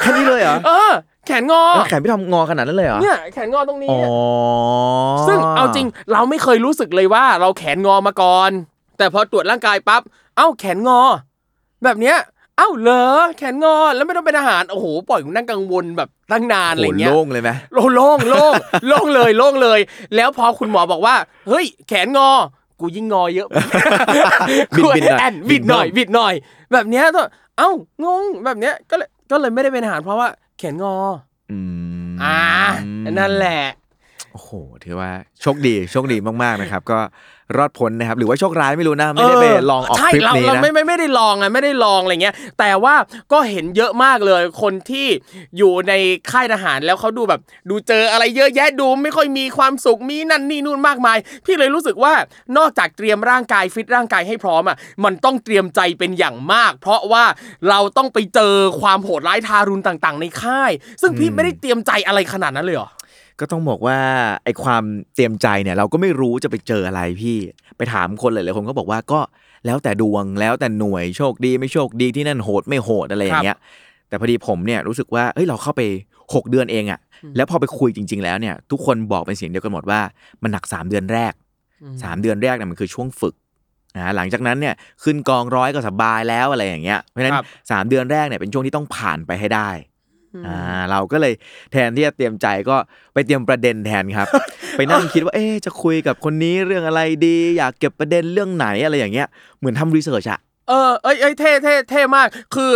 [0.00, 0.92] แค่นี้เลยเหรอเออ
[1.26, 4.00] แขนงอแล้วแขนพี่ทำงอขนาดนั้นเลยเหรอเนี่ยแขนงอตรงนี้อ๋อ
[5.28, 8.50] ซึ่งเอาจริงเราไม่เคยรู้สึกเลยว่าเราแขนงอมาก่อน
[9.00, 10.02] แต่พอตรวจร่างกายปั๊บ
[10.36, 11.00] เอ้าแขนงอ
[11.84, 12.16] แบบเนี้ย
[12.56, 13.04] เอ้าเหรอ
[13.38, 18.54] แขนงอแล้วไม่ต้องเป็นอาหารโอ้โหปล่อยผมนั่งกังวลแบบตั้งนานอะไรโหเงี้ยโล่งเลยไหมโล่งโล่งโล่ง
[18.88, 19.80] โล่งเลยโล่งเลย
[20.16, 21.14] แล้วพอคุณหมอบอกว่า
[21.48, 22.30] เฮ้ย แขนงอ
[22.80, 23.48] กูยิ่งงอเยอะ
[24.76, 27.22] บิดบิดหน่อยแอนบิดหน่อยบิดหน่อยบิดหน่อย แบบเนี้ยก็
[27.58, 27.70] เอ้า
[28.04, 30.28] งงแบบเนี้ยก็เลยก็เลยไม่ได้เป็นอาหารเพราะว่า
[30.58, 30.96] แขนงอ
[31.50, 31.58] อื
[32.08, 32.38] มอ่า
[33.18, 33.60] นั่นแหละ
[34.32, 34.50] โอ้โห
[34.84, 36.98] ถือว่าโชคดีโชคดีมากๆนะครับ ก็
[37.56, 42.94] รอดพ้นนะครับหรือว่าโชคร้ายไม่รู้นะไม่ได้ไปลองออกใช่คลิปเรานี้เรานะไม่ไม่ไม่ได้ลองไงไม่ได้ลองอะไรเงี้ย แต่ว่า
[43.32, 45.06] ก็เห็นเยอะมากเลยคนที่
[45.58, 45.92] อยู่ใน
[46.30, 47.40] ค่ายทหารแล้วเขาดูแบบ
[47.70, 52.12] ดูเจออะไรเยอะแยะดูไม่ค่อยมีความสุขมีนั่นนี่นู่นมากมาย พี่เลยรู้สึกว่า
[52.56, 57.24] นอกจากเตรียมร่างกายฟิตร่างกายให้พร้อมอะมันต้องเตรียมใจเป็นอย่างมาก เพราะว่า
[57.68, 62.90] เราต้องไปเจอความโหดร้ายทารุณต่าง ๆ ในค่าย ซึ่งพี่ไม่ได้เตรียมใจอะไรขนาดนั้นเลยเหรอ
[63.40, 63.98] ก็ต้องบอกว่า
[64.44, 67.36] ไอ้ความเตรียมใจเนี่ย เราก็ไม่รู้จะไปเจออะไรพี่
[67.76, 69.20] ไปถามคนหลายๆคนก็บอกว่าก็
[69.66, 73.56] แล้วแต่ดวงแล้วแต่หน่วยโชคดีไม่โชคดีที่นั่นโหดไม่โหดอะไรอย่างเงี้ย
[74.08, 75.82] แต่พอดีผมเนี่ยรู้สึกว่าเฮ้ยเราเข้าไป
[76.18, 77.00] 6 เดือนเองอะ
[77.36, 80.00] แล้วพอไปคุยจริง ๆ แล้วเนี่ย ทุกคนบอกเป็นเสียงเดียวกันหมดว่า
[80.42, 81.32] มันหนัก 3 เดือนแรก
[82.02, 83.34] สามเดือนแรกเนี่ยมันคือช่วงฝึก
[83.96, 89.70] นะหลังจากนั้นเนี่ยขึ้นกองร้อยก็สบายแล้วอะไรอย่างเงี้ยเพราะฉะนั้นครับสามเดือนแรกเนี่ยเป็นช่วงที่ต้องผ่านไปให้ได้
[90.46, 90.56] อ่า
[90.90, 91.34] เราก็เลย
[91.72, 92.76] แทนที่จะเตรียมใจก็
[93.14, 94.26] ไปเตรียมประเด็นแทนครับ
[94.76, 102.70] ไปนั่งคิดว่าเอ๊ะจะคุยกับคนนี้เรื่องอะไรดี อยากเก็บประเด็นเรื่องไหนอะไรอย่างเงี้ยเหมือนทำรีเสิร์ชอะเออเอ้ยเอ้ยเท่เท่เท่มาก คือ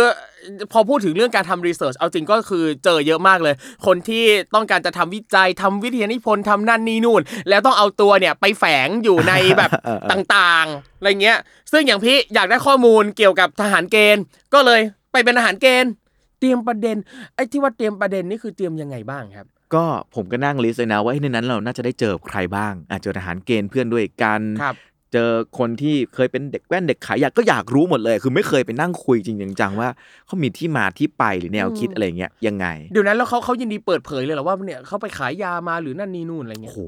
[0.71, 4.23] พอพูดถึงเรื่องการทำรีเสิร์ชเอาจริงก็คือเจอเยอะมากเลย คนที่
[4.55, 11.37] ต้องการจะทำวิจัยทำวิทยานิพนธ์ทำนั่นนี่นู่น แล้วต้องเอาตัวเนี่ยไปแฝงอยู่ในแบบเออเออต่างๆอะไรเงี้ย
[11.71, 14.81] ซึ่งอย่างพี่อยากได้ข้อมูลเกี่ยวกับทหารเกณฑ์ ก็เลย
[15.11, 15.91] ไปเป็นทหารเกณฑ์
[16.39, 16.97] เตรียมประเด็น
[17.35, 24.75] ไอ้ที่ว่าเตรียมประเด็นนี่คือเตรียมยังไงบ้างครับก็ผมก็นั่งลิสต์เลยนะว่าเฮ้ยในนั้นเราน่าจะได้เจอใครบ้าง อาจเจอทหารเกณฑ์เพื่อนด้วยกันครับ
[25.13, 29.89] เจอคนที่เคยเป็นเด็กแว่นเด็กขายอยากก็อยากรู้หมดเลย คือไม่เคยไปนั่งคุยจริงๆจังๆว่า
[30.25, 36.79] เขามีที่มาที่ไปหรือแนวคิดอืมอะไรเงี้ยยังไงเดี๋ยวนั้นแล้วเขาเขายินดีเปิดเผยเลยเหรอว่าเนี่ยเขาไปขายยามาหรือนั่นนี่นู่นอะไรโอ้เงี้ยโห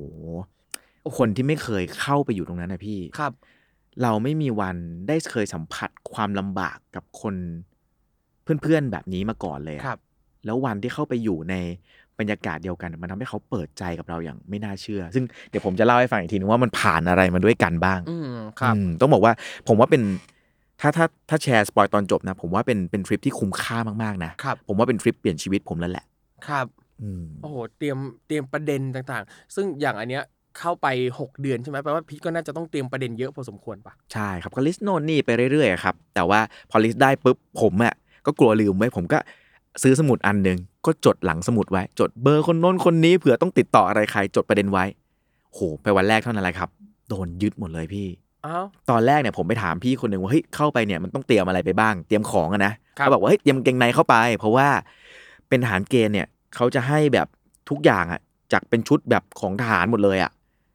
[1.18, 3.34] คนที่ไม่เคยเข้าไปอยู่ตรงนั้นนะพี่ครับ
[4.04, 4.78] เราไม่มีวัน
[5.08, 7.36] ได้เคยสัมผัสความลำบากกับคน
[8.62, 10.00] เพื่อนๆแบบนี้มาก่อนเลยอะครับ
[10.46, 11.56] แล้ววันที่เข้าไปอยู่ใน
[12.20, 18.28] บรรยากาศเดียวกัน มันทำให้เขาเปิดใจกับเราอย่างไม่น่าเชื่อ ซึ่งเดี๋ยวผมจะเล่าให้ฟังอีกทีนึงว่ามันผ่านอะไรมาด้วยกันบ้าง อืม
[18.60, 19.34] ครับอืมต้องบอกว่า
[19.68, 20.02] ผมว่าเป็น
[20.82, 26.06] ถ้าถ้าถ้าแชร์ spoil ตอนจบนะ ผมว่าเป็นเป็นทริปที่คุ้มค่ามากๆนะครับผมว่าเป็นทริปเปลี่ยนชีวิตผมแล้วแหละ
[26.48, 26.66] ครับ
[27.02, 30.24] อืมโอ้โหเตรียมเตรียมประเด็นต่างๆ ซึ่งอย่างอันเนี้ย
[30.60, 30.88] เข้าไป
[31.20, 36.40] 6 เดือนใช่ไหมแปลว่าพีทก็น่าจะต้องเตรียมประเด็นเยอะพอสมควรปะใช่ครับก็ list โน่นนี่ไปเรื่อยๆครับแต่ว่า
[36.70, 37.94] พอ list ได้ปุ๊บผมอะ
[38.28, 39.20] ก็กลัวลืมไว้ผมก็
[39.84, 44.86] ซื้อสมุดอันหนึ่งก็จดหลังสมุดไว้ จดเบอร์คนโน้นคนนี้เผื่อต้องติดต่ออะไรใคร จดประเด็นไว้
[45.54, 46.70] โหไปวันแรกเท่านั้นแหละครับ
[47.10, 48.08] โดนยึดหมดเลยพี่
[48.46, 54.68] อ้าวตอนแรกเนี่ยผมไปถามพี่คนหนึ่งว่าเฮ้ยเข้าไปเนี่ยมันต้องเตรียมอะไรไปบ้าง เตรียมของอะนะครับเขาบอกว่าเฮ้ยเตรียมกางเกงในเข้าไป เพราะว่า
[55.50, 57.28] เป็นทหารเกณฑ์เนี่ยเขาจะให้แบบ
[57.70, 58.20] ทุกอย่างอะ
[58.52, 60.32] จากเป็นชุดแบบของทหารหมดเลยอะ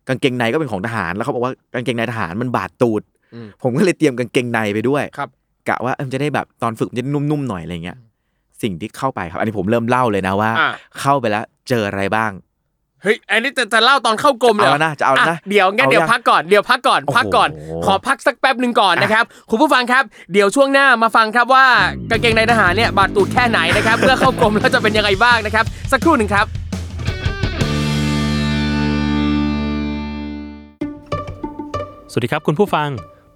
[0.09, 3.03] กางเกงในก็เป็นของทหารแล้วเขาบอกว่ากางเกงในทหารมันบาดตูด
[3.35, 5.29] อืมผมก็เลยเตรียมกางเกงในไปด้วยครับ
[5.69, 7.99] กะว่าเออมันจะได้แบบตอนฝึกมันจะนุ่มๆหน่อยอะไรเงี้ย
[8.63, 12.33] สิ่งที่เข้าไปครับ อันนี้ผมเริ่มเล่าเลยนะว่าอะเข้าไปแล้วเจออะไรบ้าง
[13.03, 17.49] เฮ้ยอันนี้จะจะเล่าตอนเข้ากรมเลยหรเอาแล้วนะจะเอาแล้วนะเดี๋ยวงั้นเอาเดี๋ยวยังพักก่อนเดี๋ยวพักก่อนโอ้โหพักก่อน
[17.87, 21.67] ขอพักสักแป๊บหนึ่งก่อนนะครับคุณผู้ฟังครับเดี๋ยวช่วงหน้ามาฟังครับว่า
[22.11, 26.47] กางเกงในทหารเนี่ยบาดตูดแค่ไหนนะครับเมื่อเข้ากรมแล้วจะเป็นยังไงบ้างนะครับ สักครู่หนึ่งครับ
[32.11, 33.12] สวัสดีครับคุณผู้ฟังพ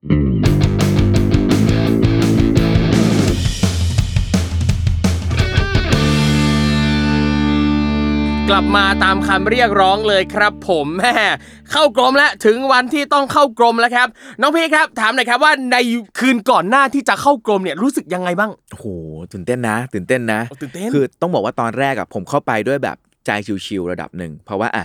[0.00, 0.08] ลั
[8.62, 11.14] บมาตามคำเรียกร้องเลยครับ ผมแม่
[11.72, 14.08] เข้ากรมแล้วถึงวันที่ต้องเข้ากรมแล้วครับ
[14.40, 15.76] น้องพี่ครับ ถามหน่อยครับว่าใน
[16.18, 18.86] คืนก่อนหน้าที่จะเข้ากรมเนี่ยรู้สึกยังไงบ้างโอ้โห
[19.32, 23.30] ตื่นเต้นนะ ตื่นเต้นนะโอ้ตื่นเต้นคือต้องบอกว่าตอนแรกอะผมเข้าไปด้วยแบบใจ
[23.66, 24.84] ชิวๆระดับหนึ่งเพราะว่าอะ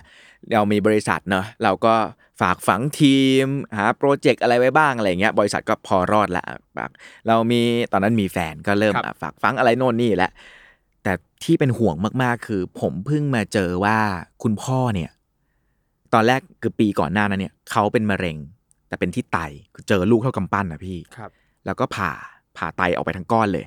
[0.54, 1.94] เรามีบริษัทเนอะเราก็
[2.42, 6.46] ฝากฝังทีมหาโปรเจกต์อะไรไว้บ้างอะไรเงี้ยบริษัทก็พอรอดละ
[6.78, 6.90] ฝาก
[7.28, 10.32] เรามีตอนนั้นมีแฟนก็เริ่มครับอะฝากฝังอะไรโน่นนี่แหละ
[11.04, 13.98] แต่ที่เป็นห่วงมากๆ คือ ผมเพิ่งมาเจอว่า
[14.44, 15.12] คุณพ่อเนี่ย
[16.14, 18.38] ตอนแรกคือปีก่อนหน้านั้นเนี่ยเขาเป็นมะเร็ง
[18.88, 19.40] แต่เป็นที่ไต
[19.74, 21.30] คือเจอลูกเท่ากำปั้นนะพี่ครับ
[21.66, 22.12] แล้วก็ผ่า
[22.58, 23.66] ผ่าไตออกไปทั้งก้อนเลย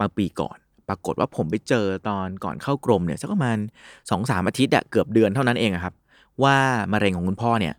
[0.00, 3.58] มาปีก่อน ปรากฏว่าผมไปเจอตอนก่อนเข้ากรมเนี่ยสักประมาณ
[4.10, 5.94] สองสามอาทิตย์อะเกือบเดือนเท่านั้นเองอะครับ
[6.44, 6.56] ว่า
[6.92, 7.74] มะเร็งของคุณพ่อเนี่ย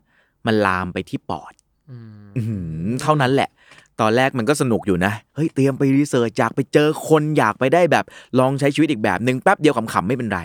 [0.46, 1.54] มันลามไปที่ปอด
[1.92, 3.50] อืมอื้อหือเท่านั้นแหละ
[4.02, 8.06] ตอนแรกมันก็สนุกอยู่นะเฮ้ยเตรียมไปรีเสิร์ชอยากไปเจอคนอยากไปได้แบบ
[8.40, 10.40] ลองใช้ชีวิตอีกแบบหนึ่งแป๊บเดียวขำๆไม่เป็นไร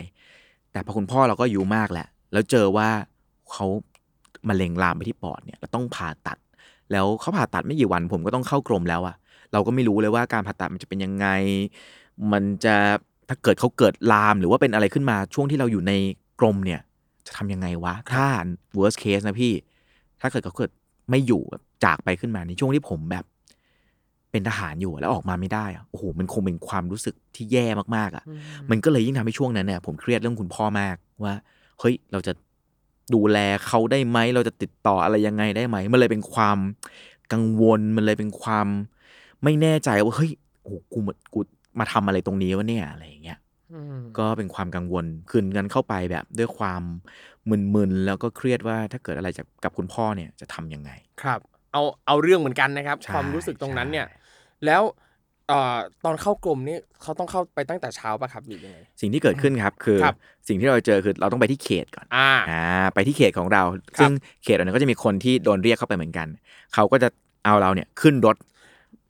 [0.72, 2.88] แต่พอคุณพ่อเราก็อายุมากแหละแล้วเจอว่า
[3.52, 3.66] เขา
[4.48, 6.38] มะเร็งลามไปที่ปอดเนี่ยเราต้องผ่าตัด
[6.92, 9.16] แล้วเขาผ่าตัดไม่กี่วัน ผมก็ต้องเข้ากรมแล้วอะ
[9.52, 11.26] เราก็ไม่รู้เลยว่าการผ่าตัดมันจะเป็นยังไง
[12.32, 12.74] มันจะ
[13.28, 15.92] ถ้าเกิดเขาเกิดลามหรือว่าเป็นอะไรขึ้นมาช่วงที่เราอยู่ใน
[16.40, 16.80] กรมเนี่ย
[17.26, 18.26] จะทำยังไงวะ ถ้า
[18.78, 19.52] worst case นะพี่
[20.20, 20.70] ถ้าเกิดเขาเกิด
[21.10, 23.24] ไม่อยู่แบบจากไปขึ้นมาในช่วงที่ผมแบบ
[24.30, 28.24] เป็นทหารอยู่แล้วออกมาไม่ได้อะโอ้โหมันคงเป็นความรู้สึกที่แย่มากๆอะ
[28.70, 31.34] มันก็เลยยิ่งทำให้ช่วงนั้นเนี่ยผมเครียดเรื่องคุณพ่อมากว่า
[31.80, 32.32] เฮ้ยเราจะ
[33.14, 36.58] ดูแลเขาได้ไหมเราจะติดต่ออะไรยังไงได้ไหมมันเลยเป็นความ
[37.32, 38.66] กังวลมันเลยเป็นความ
[39.44, 40.30] ไม่แน่ใจว่าเฮ้ย
[40.62, 41.38] โอ้โหกูมากู
[41.78, 43.45] มาทำอะไรตรงนี้วะเนี่ยอะไรอย่างเงี้ยอืม
[44.18, 46.82] ก็เป็นความกังวลคืนนั้นเข้าไปแบบด้วยความ
[47.74, 50.90] มึนๆแล้วก็เครียดว่าถ้าเกิดอะไรจากกับคุณพ่อเนี่ยจะทำยังไง
[51.22, 51.40] ครับ
[51.72, 54.16] เอาเอาเรื่องเหมือนกันนะครับใช่ความรู้สึกตรงนั้นเนี่ยใช่
[54.66, 54.82] แล้ว
[55.48, 60.16] เอ่อตอนเข้ากรมนี่เขาต้องเข้าไปตั้งแต่เช้าป่ะครับหรือยังไงสิ่งที่เกิดขึ้นครับคือครับ
[60.48, 64.10] สิ่งที่เราเจอคือเราต้องไปที่เขตก่อนอ่าอ่าไปที่เขตของเราครับซึ่ง
[64.44, 66.28] เขตอันนั้นก็จะมีคนที่โดนเรียกเข้าไปเหมือนกัน
[66.74, 67.08] เขาก็จะ
[67.44, 68.36] เอาเราเนี่ยขึ้นรถ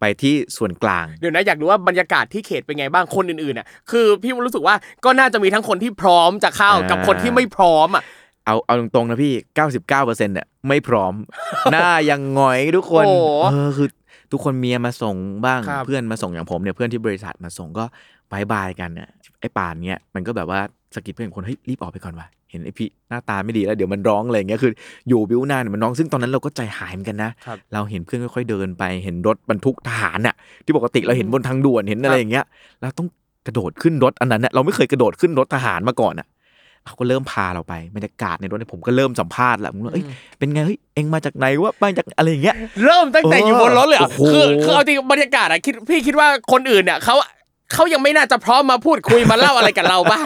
[0.01, 8.03] ไปที่ส่วนกลาง เดี๋ยวนะอยากรู้ว่าบรรยากาศที่เขตเป็นไงบ้างคนอื่นๆอะคือพี่รู้สึกว่าก็น่าจะมีทั้งคนที่พร้อมจะเข้าอ่ากักับคนที่ไม่พร้อมอะ
[8.47, 9.35] เอาเอาตรงๆนะพี่
[9.77, 11.15] 99%เนี่ยไม่พร้อม
[11.73, 13.17] หน้ายังหงอยทุกคนโอ้
[13.51, 13.89] เออคือ
[14.33, 17.85] ทุกคนเมียมาส่งบ้างครับเพื่อนมาส่งอย่างผมเนี่ยเพื่อนที่บริษัทมาส่งก็
[18.33, 19.09] บายบายกันเนี่ย
[19.41, 20.61] ไอ้ป่านเนี้ยมันก็แบบว่า
[20.97, 24.73] สะกิดเพื่อนคนเฮ้ยรีบออกไปก่อนว่ะเห็นไอ้พี่หน้าตาไม่ดีแล้วเดี๋ยวมันร้องอะไรอย่างเงี้ยคือ
[25.09, 32.45] อยู่บิ้วนานเนี่ยมันร้องซึ่งตอนนั้นเราก็ใจหายเหมือนกันนะครับเราเห็นเพื่อนค่อยๆเดินไปเห็นรถบรรทุกทหารน่ะที่ปกติเราเห็นบนทางด่วนเห็นอะไรอย่างเงี้ย
[32.81, 33.09] เราต้อง
[33.47, 36.27] กระโดดขึ้นรถอันนั้นเนี่ยเราไม่เคยกระโดดขึ้นรถทหารมาก่อนอะ
[36.87, 40.05] เขาก็เริ่มพาเราไปบรรยากาศในรถเนี่ยผมก็เริ่มสัมภาษณ์แล้วผมว่าเอ้ย
[40.39, 47.15] เป็นไงเฮ้ยเอ็งมาจากไหนวะมาจากอะไรอย่างเงี้ยเริ่มตั้งแต่เออออยู่บนรถเลยเหรอโอ้โหคือคือเอาจริงบรรยากาศอะคิดพี่คิดว่าคนอื่นเนี่ยเขา
[47.73, 50.25] เขายังไม่น่าจะพร้อมมาพูดคุยมาเล่าอะไรกับเราบ้าง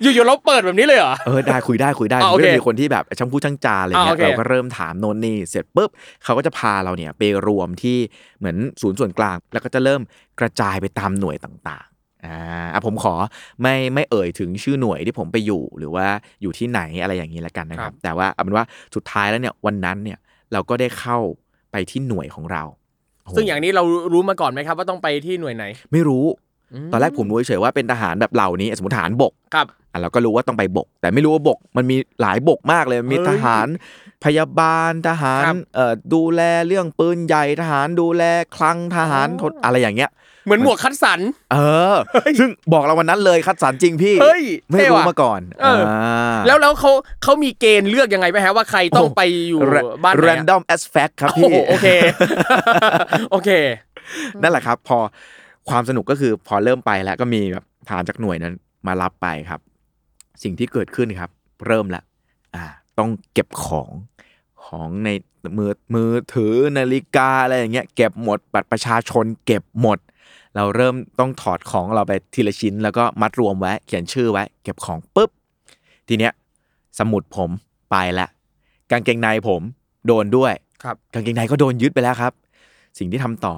[0.00, 5.90] อยู่ๆเราเปิดแบบนี้เลยเหรอเออได้คุยได้คุยได้อ่ามันก็โอเคจะมีคนที่แบบช่างพูดช่างจาอะไรเงี้อ่ายโอเคเราก็เริ่มถามโน่นนี่เสร็จปุ๊บ
[6.24, 7.96] เขาก็จะพาเราเนี่ยไปรวมที่
[8.38, 10.00] เหมือนศูนย์ส่วนกลาง แล้วก็จะเริ่ม
[10.40, 12.36] กระจายไปตามหน่วยต่างๆอ่า
[12.72, 13.14] อะผมขอ
[13.62, 16.06] ไม่ไม่เอ่ยถึงชื่อหน่วยที่ผมไปอยู่หรือว่า
[16.42, 18.64] อยู่ที่ไหนอะไรอย่างนี้แล้วกันนะครับ แต่ว่าเอาเป็นว่า
[18.94, 20.18] สุดท้ายแล้วเนี่ยวันนั้นเนี่ย
[20.52, 21.18] เราก็ได้เข้า
[21.72, 22.62] ไปที่หน่วยของเรา
[23.24, 26.24] โโหซึ่งอย่างนี้เรารู้มาก่อนไหมครับ ว่าต้องไปที่หน่วยไหน ไม่รู้
[26.92, 33.66] ตอนแรกผมรู้เฉยๆว่าเป็นทหารแบบเหล่านี้ สมมติทหารบกครับอะเราก็รู้ว่าต้องไปบก แต่ไม่รู้ว่าบก มันมีหลายบกมากเลยมีเฮ้ยทหาร
[34.24, 38.22] พยาบาลทหารครับเอ่อดูแลเรื่องปืนใหญ่ทหารดูแล
[38.56, 40.12] คลังทหารอ๋อทนอะไรอย่างเงี้ย
[40.44, 41.20] เหมือนหมวกคัดสรร
[41.52, 41.58] เอ
[41.94, 41.96] อ
[42.40, 51.88] ซึ่งบอกเราวันนั้นเลยคัดสรรจริงพี่เฮ้ยไม่เท่รู้ว่ะมาก่อนเอออ่าแล้วแล้วเขาเขามีเกณฑ์เลือกยังไงไหมฮะว่าใครต้องไปอยู่แรบ้านไหนอะ random as fact ครับโอ้พี่โหโอเค
[53.30, 53.50] โอเค
[54.42, 54.98] นั่นแหละครับ พอ
[55.70, 58.54] ความสนุกก็คือพอเริ่มไปแล้วก็มีแบบทหารจากหน่วยนั้น
[58.86, 59.60] มารับไปครับ
[60.42, 61.30] สิ่งที่เกิดขึ้นครับ
[61.66, 62.02] เริ่มละ
[62.54, 62.64] อ่า
[62.98, 63.90] ต้องเก็บของ
[64.64, 65.08] ของใน
[65.58, 69.98] มือมือถือนาฬิกาอะไรอย่างเงี้ยเก็บหมดบัตรประชาชน เก็บหมด
[70.56, 75.30] เราเริ่มต้องถอดของเราไปทีละชิ้น แล้วก็มัดรวมไว้เขียนชื่อไว้ เก็บของปุ๊บ
[76.08, 76.32] ทีเนี้ย
[76.98, 77.50] สมุดผม
[77.90, 78.28] ไปละ
[78.90, 79.62] กางเกงในผม
[80.06, 80.52] โดนด้วย
[80.84, 82.32] ครับกางเกงในก็โดนยึดไปแล้วครับ
[82.98, 83.54] สิ่งที่ทำต่อ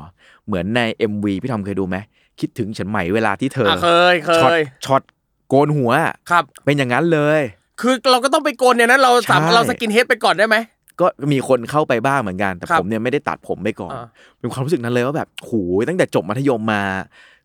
[0.47, 0.81] เหมือนใน
[1.13, 1.97] MV พี่ทอมเคยดูไหม
[2.41, 5.03] คิดถึงฉันไหมเวลาที่เธออะเคยเคช็อตยช็อต
[5.49, 7.41] โกนหัวอะครับ เป็นอย่างนั้นเลย
[7.81, 10.57] คือเราก็ต้องไปโกนเนี่ยนั้นเราสามใช่เรา skinhead ไปก่อนได้ไหม
[11.01, 14.07] ก็มีคนเข้าไปบ้างเหมือนกัน แต่ครับผมเนี่ยไม่ได้ตัดผมไปก่อนอ่า
[14.39, 16.83] เป็นความรู้สึกนั้นเลยว่าแบบโหยตั้งแต่จบมัธยมมา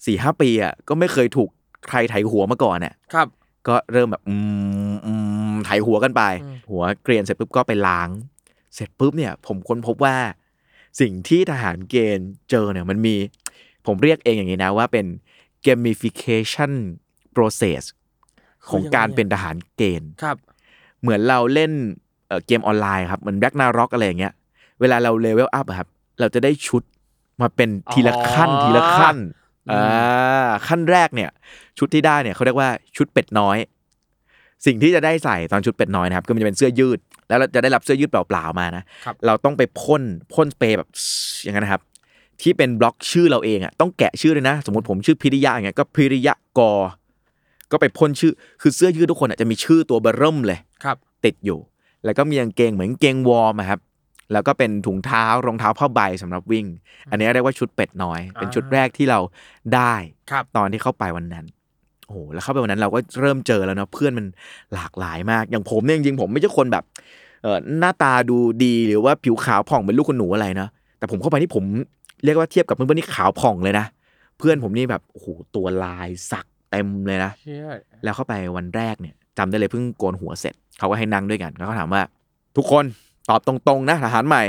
[0.06, 1.50] สี่ห้าปีอะก็ไม่เคยถูก
[1.90, 3.28] ใครไถหัวมาก่อนอะครับ
[3.68, 4.36] ก็เริ่มแบบอื
[4.94, 5.14] มอื
[5.52, 8.10] มไถหัวกันไปอืมหัวเกรียนเสร็จปุ๊บก็ไปล้าง
[8.76, 10.16] เสร็จปุ๊บเนี่ย ผมค้นพบว่า
[11.00, 13.16] สิ่งที่ทหารเกณฑ์เจอเนี่ยมันมี
[13.86, 15.06] ผมเรียกเองอย่างนี้นะว่าเป็น
[15.66, 16.74] gamification
[17.36, 17.82] process
[18.70, 20.38] ของการเป็นทหารเกณฑ์ครับ
[21.02, 21.72] เหมือนเราเล่น
[22.28, 24.34] เอ่อเกมออนไลน์ครับเหมือน Ragnarok อะไรอย่างเงี้ย
[24.80, 25.88] เวลาเรา level up ครับ
[26.20, 26.84] เราจะได้ชุด
[27.42, 29.18] มาเป็นทีละขั้นอ๋อทีละขั้น
[29.70, 31.30] อืมอ่าขั้นแรกเนี่ย
[31.78, 33.58] ชุดที่ได้เนี่ยเขาเรียกว่าชุดเป็ดน้อย
[34.66, 40.90] สิ่งที่จะได้ใส่ตอนชุดเป็ดน้อยนะครับคือมันจะเป็นเสื้อยืด แล้วเราจะได้รับเสื้อยืดเปล่าๆมานะครับเราต้องไปพ่นพ่นสเปรย์แบบ
[41.44, 41.82] อย่างนั้นนะครับ
[42.42, 46.74] ที่เป็นบล็อกชื่อเราเองอะต้องแกะชื่อเลยนะ สมมติผมชื่อพิริยะอย่างเงี้ยก็พิริยะกอ
[47.72, 51.60] ก็ไปพ่นชื่อคือเสื้อยืดทุกคนอะจะมีชื่อตัวเบอร์เริ่มเลยครับ ติดอยู่
[52.06, 53.80] แล้วก็มีกางเกงเหมือนกางเกงวอร์มอะครับ
[54.34, 56.66] แล้วก็เป็นถุงเท้ารองเท้าผ้าใบสำหรับวิ่ง
[57.12, 59.20] อันนี้เรียกว่าชุดเป็ดน้อย เป็นชุดแรกที่เรา
[59.76, 59.94] ได้
[60.32, 61.46] ครับตอนที่เข้าไปวันนั้น
[62.08, 64.26] โอ้โหแล้วเข้าไปวันนั้นเราก็เริ่มเจอแล้วเนาะเพื่อนมัน
[64.74, 66.84] หลากหลายมาก อย่างผมเนี่ยจริงๆผมไม่ใช่คนแบบ
[67.44, 70.68] เออหน้าตาดูดีหรือว่าผิวขาวผ่องเป็นลูกคนหนูอะไรนะ
[70.98, 71.64] แต่ผมเข้าไปนี่ผม
[72.24, 73.86] เรียกว่าเทียบกับเพื่อนๆนี่ขาวผ่องเลยนะ
[74.38, 77.68] เพื่อนผมนี่แบบโอ้โหตัวลายสักเต็มเลยนะเชี่ย
[78.04, 82.02] แล้วเข้าไปวันแรกเนี่ยจำได้เลยเพิ่งโกนหัวเสร็จ เขาก็ให้นั่งด้วยกันแล้วเขาถามว่า
[82.56, 82.86] ทุกคน
[83.30, 84.44] ตอบตรงๆนะทหารใหม่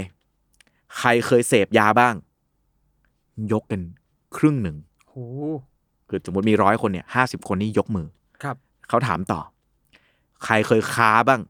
[0.99, 2.14] ใครเคยเสพยาบ้าง
[3.53, 3.81] ยกกัน
[4.37, 4.77] ครึ่งหนึ่ง
[5.09, 5.14] โห
[6.09, 8.07] คือสมมติมีร้อยคนเนี่ยห้าสิบคนนี่ยกมือ
[8.42, 8.57] ครับ
[8.88, 9.40] เขาถามต่อ
[10.44, 11.40] ใครเคยค้าบ้าง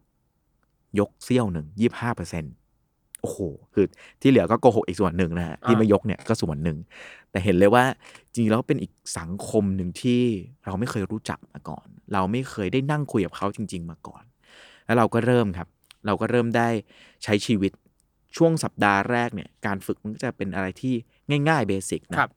[0.98, 2.44] ยกเสี้ยวหนึ่งยี่ห้าเปอร์เซ็น
[3.20, 3.38] โอ้โห
[3.74, 3.86] คือ
[4.20, 6.76] ที่เหลือก็โกหกอีกส่วนหนึ่งนะฮะที่ไม่ยกเนี่ยก็ส่วนหนึ่ง
[7.30, 7.84] แต่เห็นเลยว่า
[8.32, 10.22] จริงๆแล้วเป็นอีกสังคมหนึ่งที่
[10.66, 14.22] เราไม่เคยรู้จักมาก่อน เราไม่เคยได้นั่งคุยกับเขาจริง ๆ มาก่อน
[14.86, 15.68] แล้วเราก็เริ่มครับ
[16.06, 16.68] เราก็เริ่มได้
[17.24, 17.72] ใช้ชีวิต
[18.36, 20.94] ช่วงสัปดาห์แรกเนี่ย การฝึกมันก็จะเป็นอะไรที่
[21.48, 22.30] ง่ายๆเบสิกนะครับ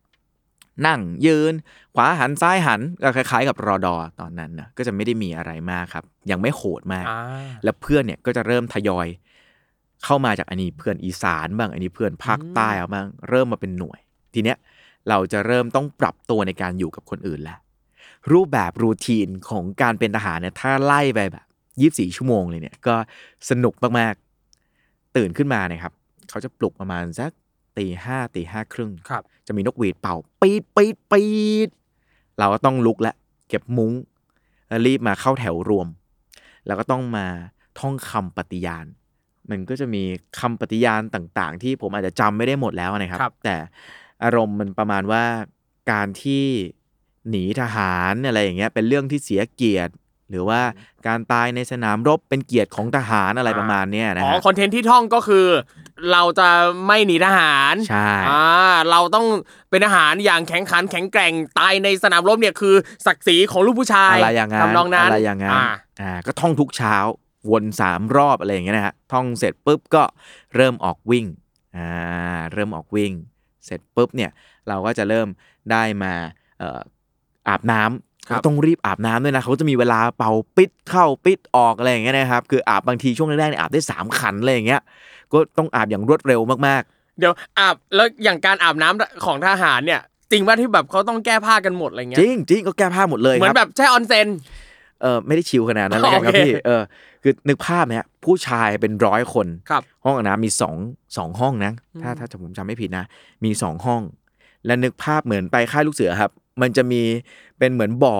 [0.87, 1.53] นั่งยืน
[1.95, 7.21] ขวาหันซ้ายหันก็คล้ายๆ กับรอดอตอนนั้นนะก็จะไม่ได้มีอะไรมากครับ ยังไม่โหดมากอ่า
[7.63, 9.07] แล้วเพื่อนเนี่ยก็จะเริ่มทยอย
[10.03, 13.99] เข้ามาจากอันนี้เพื่อนอีสานบ้างอันนี้เพื่อนภาคใต้เอาบ้างเริ่มมาเป็นหน่วย
[14.33, 14.57] ทีเนี้ย
[15.09, 17.59] เราจะเริ่มต้องปรับตัวในการอยู่กับคนอื่นแล้ว
[18.31, 21.45] รูปแบบรูทีนของการเป็นทหารเนี่ยถ้าไล่ไปแบบ
[21.81, 22.95] ยี่สี่ชั่วโมงเลยเนี่ยก็
[23.49, 25.93] สนุกมากๆตื่นขึ้นมาเนี่ยครับ
[26.29, 27.31] เขาจะปลุกประมาณสัก
[27.77, 31.23] ตีห้าตีห้าครึ่งครับจะมีนกหวีดเป่า ปีดปีดปี
[31.67, 31.69] ด
[32.39, 33.15] เราก็ต้องลุกแล้ว
[33.49, 33.93] เก็บมุ้ง
[34.67, 35.87] แล้วรีบมาเข้าแถวรวม
[36.65, 37.25] แล้วก็ต้องมา
[37.79, 38.85] ท่องคำปฏิญาณ
[39.49, 40.03] มันก็จะมี
[40.39, 43.55] คำปฏิญาณต่างๆ ที่ผมอาจจะจำไม่ได้หมดแล้วนะครับครับแต่
[44.23, 45.23] อารมณ์มันประมาณว่า
[45.91, 46.45] การที่
[47.29, 49.93] หนีทหารอะไรอย่างเงี้ยเป็นเรื่องที่เสียเกียรติ
[50.31, 50.61] หรือว่า
[51.07, 55.47] การตายในสนามรบเป็นเกียรติของทหารอะไรประมาณเนี้ยนะอ๋อฮะคอนเทนต์ที่ท่องก็คือ
[56.11, 56.49] เราจะ
[56.87, 58.43] ไม่หนีทหารใช่อ่า
[58.91, 59.25] เราต้อง
[59.69, 65.65] เป็นทหารอย่างแข็งขันแข็งแกร่งตายในสนามรบเนี่ยคือศักดิ์ศรีของลูกผู้ชายอะไรอย่างนั้นทำนองนั้นอะไรอย่างนั้นอ่า
[66.01, 66.95] อ่าก็ท่องทุกเช้า
[67.51, 70.03] วนสามรอบอะไรอย่างเงี้ยนะฮะท่องเสร็จปุ๊บก็
[70.55, 71.25] เริ่มออกวิ่ง
[71.77, 71.87] อ่า
[72.53, 73.11] เริ่มออกวิ่ง
[73.65, 74.31] เสร็จปุ๊บเนี่ย
[74.67, 75.27] เราก็จะเริ่ม
[75.71, 76.13] ได้มา
[76.59, 76.79] เอ่อ
[77.47, 78.10] อาบน้ำครับ
[78.45, 84.81] ต้องรีบอาบน้ำด้วยนะเขาจะมีเวลาเป่าปิดเข้าปิดออกอะไรอย่างเงี้ยนะครับคืออาบบางทีช่วงแรกๆเนี่ยอาบได้สามขันอะไรอย่างเงี้ย
[85.31, 86.83] ก็ต้องอาบอย่างรวดเร็วมาก
[87.19, 94.27] เดี๋ยวอาบแล้วอย่างการอาบน้ำของทหารเนี่ยจริงว่าที่แบบเขาต้องแก้ผ้ากันหมดอะไรๆเงี้จยริงจริงก็แก้ผ้าหมดเลยเหมือคนรับแบบแช่ออนเซน
[95.01, 96.81] เออไม่ได้ชิวขนาดนั้นเลยครับโอเคพี่เออ
[97.23, 100.75] คือนึกภาพเนี่ยผู้ชายเป็นร้อยคนครับห้องอาบน้ำมีสอง
[101.17, 103.05] สองห้องนะถ้าถ้าผมจำไม่ผิดนะ
[103.45, 104.01] มีสองห้อง
[104.65, 107.01] และนึกภาพเหมือนไปค่ายลูกเสือครับ มันจะมี
[107.57, 108.17] เป็นเหมือนบ่อ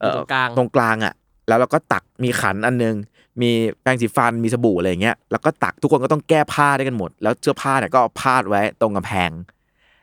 [0.00, 1.14] เอ่อตรงกลางตรงกลางอะ
[1.48, 2.96] แล้วเราก็ตักมีขันอันนึง
[3.42, 3.50] มี
[3.82, 9.30] แปรงสีฟันมีสบู่อะไรอย่างเงี้ยแล้วก็ตักทุกคนก็ต้องแก้ผ้าได้วยกันหมด แล้วเสื้อผ้าเนี่ยก็เอาพาดไว้ตรงกำแพง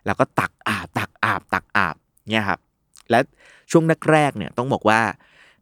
[0.05, 1.95] แล้วก็ตักอาบตักอาบตักอาบ
[2.31, 2.59] เนี่ยครับ
[3.09, 3.19] และ
[3.71, 4.99] ช่วงแรกๆเนี่ยต้องบอกว่า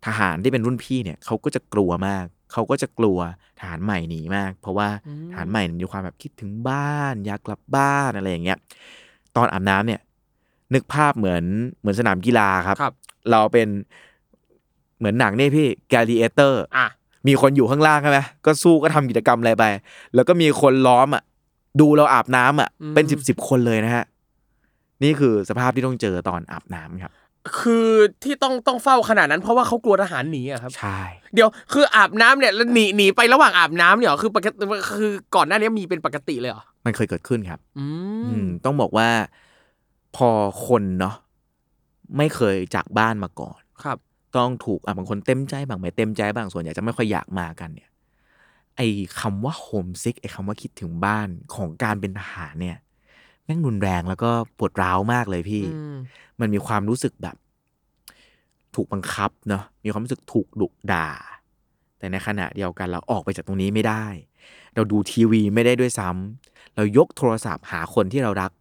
[0.06, 3.19] ทหารที่เป็นรุ่นพี่เนี่ยเขาก็จะกลัวมาก เขาก็จะกลัว
[3.60, 4.88] ทหารใหม่หนีมาก เพราะว่า
[5.32, 8.58] ทหารใหม่มีความแบบคิดถึงบ้าน อยากกลับบ้านอะไรอย่างเงี้ย
[9.36, 9.99] ตอนอาบน้ำเนี่ย
[10.74, 11.44] นึกภาพเหมือน
[11.80, 12.94] เหมือนสนามกีฬาครับ ครับ
[13.32, 13.68] เราเป็น
[15.00, 16.88] เหมือนหนังนี่พี่ gladiator อะ
[17.28, 19.64] มีคนอยู่ข้างล่างใช่ไหมก็สู้ก็ทำกิจกรรมอะไรไป
[20.16, 21.24] แล้วก็มีคนล้อมอะ
[21.80, 24.06] ดูเราอาบน้ำอะเป็นสิบสิบคนเลยนะฮะ
[25.04, 27.14] นี่คือสภาพที่ต้องเจอตอนอาบน้ำครับ
[27.60, 27.88] คือ
[28.24, 31.00] ที่ต้องต้องเฝ้าขนาดนั้นเพราะว่าเขากลัวทหารหนีอะครับ ใช่
[31.34, 34.56] เดี๋ยวคืออาบน้ำเนี่ยแล้วหนีหนีไประหว่างอาบน้ำเนี่ยเหรอคือปกติ
[34.98, 37.86] คือก่อนหน้านี้มีเป็นปกติเลยเหรอมันเคยเกิดขึ้นครับ อื
[38.26, 39.08] อืมมต้องบอกว่า
[40.15, 40.30] พอ
[40.67, 41.15] คนเนาะ
[42.17, 43.97] ไม่เคยจากบ้านมาก่อน ครับ
[44.38, 47.89] ต้องถูกอะบางคนเต็มใจบางไม่เต็มใจบางส่วนใหญ่จะไม่ค่อยอยากมากันเนี่ย
[48.78, 48.88] ไอ้
[49.19, 52.78] คำว่าโฮมซิกไอ้คำว่าคิดถึงบ้านของการเป็นทหารเนี่ย
[53.45, 55.97] แม่งรุนแรงแล้วก็ปวดร้าวมากเลยพี่ อืม
[56.39, 57.36] มันมีความรู้สึกแบบ
[58.76, 61.10] ถูกบังคับเนาะมีความรู้สึกถูกดุด่า
[61.97, 64.06] แต่ในขณะเดียวกันเราออกไปจากตรงนี้ไม่ได้
[64.76, 68.52] เราดูทีวีไม่ได้ด้วยซ้ำเรายกโทรศัพท์หาคนที่เรารัก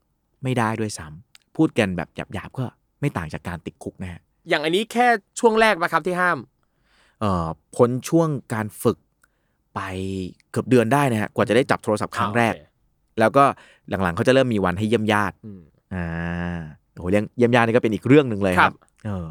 [0.42, 1.29] ไม่ได้ด้วยซ้ำ
[1.60, 2.64] พูดกันแบบหยาบๆก็
[3.00, 5.06] ไม่ต่างจากการติดคุกนะฮะอย่างอันนี้แค่
[5.40, 6.38] ช่วงแรกปะครับที่ห้าม
[7.20, 7.46] เอ่อ
[7.76, 8.98] พ้นช่วงการฝึก
[9.74, 9.80] ไป
[10.50, 12.68] เกือบเดือนได้นะฮะกว่าจะได้จับโทรศัพท์ครั้งแรกโอเค
[13.20, 13.44] แล้วก็
[13.88, 15.60] หลังๆเขาจะเริ่มมีวันให้เยี่ยมญาติอืม
[15.94, 16.60] อ่า
[16.92, 19.26] โอ้โหเรื่องเยี่ยมญาตินี่ก็เป็นอีกเรื่องหนึ่งเลยคครัรับบเออ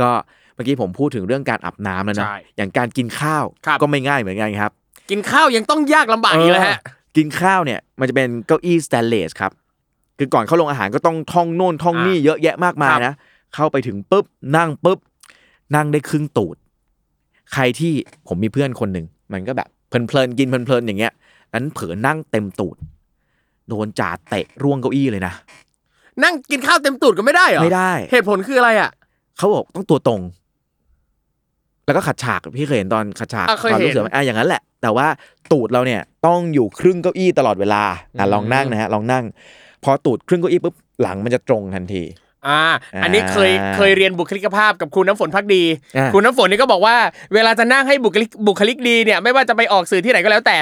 [0.00, 0.10] ก็
[0.54, 4.70] เมื่อกี้ผมพูดถึงเรื่องการอาบน้ำแล้วนะใช่อย่างการกินข้าวครับก็ไม่ง่ายเหมือนกันครับ
[5.10, 9.52] กินข้าวยังต้องยากลำบากอีกเลยฮะเออกินข้าวเนี่ย มันจะเป็นเก้าอี้สแตนเลสครับ
[10.18, 13.14] คือก่อนเข้าลงอาหารก็ต้องท่องโน่นท่องนี่อ่าเยอะแยะมากมายครับนะ
[13.54, 14.24] เข้าไปถึงปุ๊บ
[14.56, 14.98] นั่งปุ๊บ
[15.74, 16.56] นั่งได้ครึ่งตูด
[17.52, 17.92] ใครที่
[18.28, 21.12] ผมมีเพื่อนคนหนึ่งมันก็แบบเพลินๆกินเพลินๆอย่างเงี้ย
[21.54, 22.76] นั้นเผลอนั่งเต็มตูด
[23.68, 25.32] โดนจ่าเตะร่วงเก้าอี้เลยนะ
[26.24, 28.90] นั่งกินข้าวเต็มตูดก็ไม่ได้เหรอไม่ได้ เหตุผลคืออะไรอะ
[29.36, 30.20] เขาบอกต้องตัวตรง
[31.84, 35.06] แล้วก็ขัดฉากพี่เคยเห็นตอนขัดฉากอะเคยตอนเห็นลูกเสือไหมอะอย่างนั้นแหละ แต่ว่า
[35.52, 37.82] ตูดเราเนี่ยต้องอยู่ครึ่งเก้าอี้ตลอดเวลา
[38.18, 39.24] อะอืมลองนั่งนะฮะลองนั่ง
[39.84, 42.04] พอตูดครึ่งเก้าอี้ปุ๊บหลังมันจะตรงทันที
[42.48, 42.62] อ่า
[43.02, 45.62] อันนี้เคยอ่าเคยเรียนบุคลิกภาพกับครูน้ำฝนภักดี
[45.96, 46.96] อ่าครูน้ำฝนนี่ก็บอกว่า
[47.34, 50.56] เวลาจะนั่งให้บุคลิกบุคลิกดีเนี่ยไม่ว่าจะไปออกสื่อที่ไหนก็แล้วแต่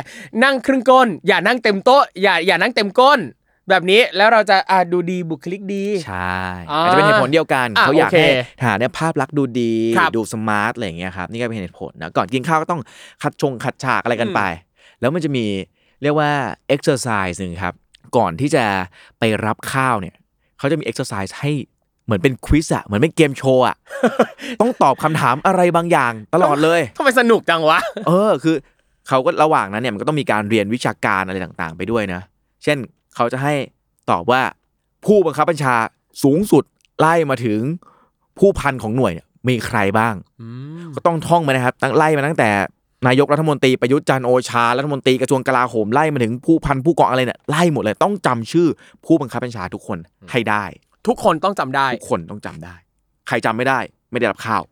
[0.44, 3.20] นั่งครึ่งก้น อย่านั่งเต็มโต๊ะอย่าอย่านั่งเต็มก้น
[3.68, 6.38] แบบนี้แล้วเราจะอ่าดูดีบุคลิกดี ใช่
[6.70, 8.28] อ่าอาจจะเป็นเหตุผลเดียวกันอะเขาอยากโอเคให้
[8.60, 12.80] ทหารเนี่ยภาพลักษณ์ดูดีครับดู smart อะไรอย่างเงี้ยครับนี่ก็เป็นเหตุผลนะก่อนกินข้าวก็ต้อง
[13.22, 14.40] ขัดฉงขัดฉากอะไรกันไป
[15.00, 15.44] แล้วมันจะมี
[16.02, 16.30] เรียกว่า
[16.68, 17.74] exercise หนึ่งครับ
[18.16, 18.64] ก่อนที่จะ
[19.18, 20.14] ไปรับข้าวเนี่ย
[20.58, 21.50] เขาจะมี exercise ให้
[22.04, 23.76] เหมือนเป็น quiz อะเหมือนเป็นเกมโชว์อะ
[24.60, 28.56] ต้องตอบคำถามอะไรบางอย่างตลอดเลยทำไมสนุกจังวะ เออคือ
[29.08, 32.20] เขาก็ระหว่างนั้นเนี่ยมันก็ต้องมีการเรียนวิชาการอะไรต่างๆ ไปด้วยนะ
[32.64, 32.78] เช่น
[33.14, 33.54] เขาจะให้
[34.10, 34.42] ตอบว่า
[35.04, 35.74] ผู้บังคับบัญชา
[36.22, 36.64] สูงสุด
[37.00, 37.60] ไล่มาถึง
[38.38, 40.14] ผู้พันของหน่วยเนี่ยมีใครบ้าง
[40.94, 42.50] ก็ต้องท่องมานะครับตั้งไล่มาตั้งแต่
[43.06, 48.68] นายกรัฐมนตรีประยุทธ์จันทร์โอชารัฐมนตรีกระทรวงกลาโหมไล่มาถึงผู้พันผู้กองอะไรเนี่ยไล่หมดเลยต้องจำชื่อ
[49.04, 49.98] ผู้บังคับบัญชาทุกคน
[50.30, 50.64] ให้ได้
[51.06, 52.74] ทุกคนต้องจำได้ทุกคนต้องจำได้
[53.28, 53.78] ใครจำไม่ได้
[54.10, 54.62] ไม่ได้รับข้าว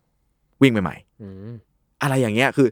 [0.61, 1.51] วิ่งไปใหม่อืม
[2.01, 2.67] อะไรอย่างเงี้ยคือ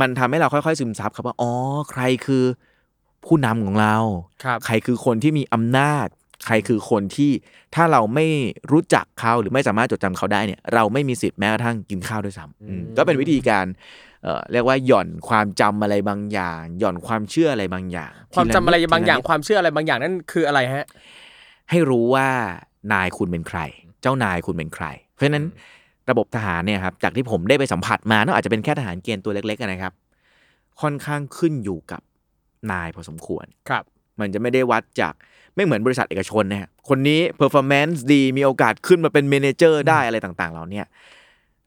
[0.00, 1.52] มันทำให้เราค่อยๆซึมซับครับว่าอ๋อ
[1.90, 2.44] ใครคือ
[3.24, 3.96] ผู้นำของเรา
[4.44, 6.06] ครับใครคือคนที่มีอำนาจ
[6.46, 7.30] ใครคือคนที่
[7.74, 8.26] ถ้าเราไม่
[8.72, 13.66] รู้จักเขาหรือไม่สามารถจดจำเขาได้เนี่ย เราไม่มีสิทธิ์แม้กระทั่งกินข้าวด้วยซ้ำอืมก็เป็นวิธีการ
[14.22, 20.86] เอ่อเรียกว่าหย่อนความจำอะไรบางอย่าง หย่อนความเชื่ออะไรบางอย่าง ความจำอะไรทีลนิดบางอย่างทีละนิดความเชื่ออะไรบางอย่างนั่นคืออะไรฮะ
[21.70, 22.28] ให้รู้ว่า
[22.92, 23.60] นายคุณเป็นใคร
[24.02, 25.44] เจ้านายคุณเป็นใคร เพราะฉะนั้น
[26.10, 29.92] ระบบทหารเนี่ยครับจากที่ผมได้ไปสัมผัสมาเนอะอาจจะเป็นแค่ทหารเกณฑ์ตัวเล็กๆอะนะครับ
[30.80, 32.00] ค่อนข้างขึ้นอยู่กับ
[32.72, 33.84] นายพอสมควรครับ
[34.20, 35.14] มันจะไม่ได้วัดจาก
[35.54, 40.86] ไม่เหมือนบริษัทเอกชนนะฮะคนนี้ performance ดีมีโอกาสขึ้นมาเป็น manager ได้อะไรต่างๆเราเนี่ย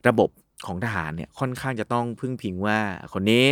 [0.08, 0.28] ระบบ
[0.66, 2.78] ของทหารเนี่ยค่อนข้างจะต้องพึ่งพิงว่า
[3.12, 3.46] คนนี้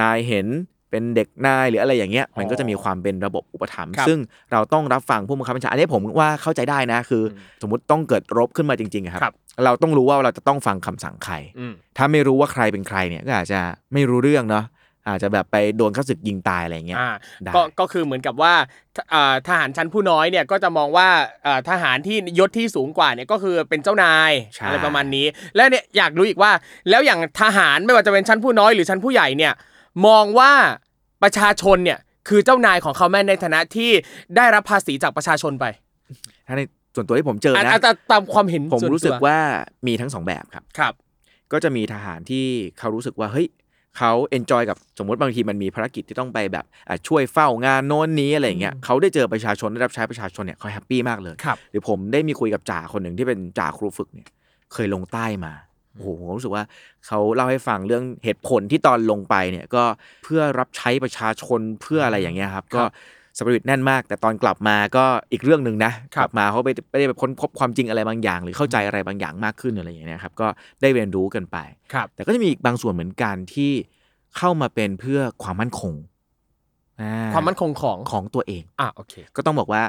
[0.00, 0.46] นายเห็น
[0.90, 4.18] เป็นเด็กนายหรืออะไรอย่างเงี้ยมันก็จะมีความเป็นระบบอุปถัมภ์ครับซึ่ง
[4.52, 13.60] เราต้องรับฟังผู้บังคับบัญชาอันนี้ผมว่าเข้าใจได้นะคืออสมมติต้องเกิดรบขึ้นมาจริงๆอะคครัรับ เราต้องรู้ว่าเราจะต้องฟังคำสั่งใครอืมถ้าไม่รู้ว่าใครเป็นใครเนี่ยก็อาจจะ
[13.92, 14.64] ไม่รู้เรื่องเนาะ
[15.08, 17.10] อาจจะแบบไปโดนข้าศึกยิงตายอะไรอย่างเงี้ยอ่า
[17.42, 18.54] ได้ก็ก็คือเหมือนกับว่า
[19.14, 21.08] อ่าทหารชั้นผู้น้อยเนี่ยก็จะมองว่า
[21.46, 26.52] อ่าทหารที่ยศที่สูงกว่าเนี่ยก็คือเป็นเจ้านายใช่อะไรประมาณนี้ แล้วเนี่ยอยากรู้อีกว่า
[26.90, 29.52] แล้วอย่างทหารไม่ว่าจะเป็นชั้นผู้น้อยหรือชั้นผู้ใหญ่เนี่ย
[30.06, 30.52] มองว่า
[31.22, 33.90] ประชาชนเนี่ยคือเจ้านายของเขาไหมในฐานะที่
[34.36, 35.64] ได้รับภาษีจากประชาชนไป
[36.46, 36.62] ถ้าใน
[36.94, 39.38] ส่วนตัวที่ผมเจออะนะอะแต่ตามความเห็นผมส่วนรู้สึกตัวว่า
[39.86, 40.94] มีทั้งสองแบบครับครับ
[41.52, 42.46] ก็จะมีทหารที่
[42.78, 43.46] เขารู้สึกว่าเฮ้ย
[43.98, 54.28] เขา enjoy กับสมมติบางทีมันมีภารกิจที่ต้องไปแบบอะช่วยเฝ้างานโน้นนี้อะไรอย่างเงี้ยเขาได้เจอประชาชนได้รับใช้ประชาชนเนี่ยเขา happy มากเลยครับหรือผมได้มีคุยกับจ่าคนหนึ่งที่เป็นจ่าครูฝึกเนี่ย
[54.72, 55.52] เคยลงใต้มา
[55.94, 56.64] โอ้โหผมรู้สึกว่า
[57.06, 59.82] เขาเล่าให้ฟังเรื่องเหตุผลที่ตอนลงไปเนี่ยก็
[60.24, 62.82] เพื่อรับใช้ประชาชนเพื่ออะไรอย่างเงี้ยครับ ก็
[63.38, 70.48] สปิริตแน่นมาก แต่ตอนกลับมาก็อีกเรื่องหนึ่งนะคกรับลับมาเขาไปไม่ได้ไปค้นพบความจริงอะไรบางอย่าง หรือเข้าใจอะไรบางอย่างมากขึ้นอะไรอย่างเงี้ยครับก็
[70.82, 71.56] ได้เรียนรู้กันไป
[71.92, 73.72] ครับแต่ก็จะมีอีกบางส่วนเหมือนกันที่
[74.36, 75.94] เข้ามาเป็นเพื่อความมั่นคง
[77.00, 79.82] อ่ความมั่นคงของของตัวเองอะโอเค ก็ต้องบอกว่า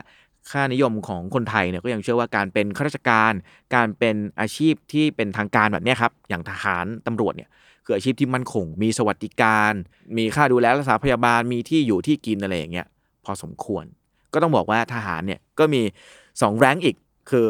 [0.51, 3.33] ค่านิยมของคนไทยเนี่ยก็ยังเชื่อว่าการเป็นข้าราชการ
[3.75, 7.49] การเป็นอาชีพที่เป็นทางการแบบเนี้ยครับอย่างทหารตำรวจเนี่ย
[7.85, 9.73] คืออาชีพที่มั่นคง มีสวัสดิการ
[10.17, 12.87] มีค่าดูแลรักษาพยาบาลมีที่อยู่ที่กินอะไรอย่างเงี้ย
[13.25, 13.85] พอสมควร
[14.33, 15.81] ก็ต้องบอกว่าทหารเนี่ยก็มี
[16.21, 16.95] 2แรงค์อีก
[17.29, 17.47] คือ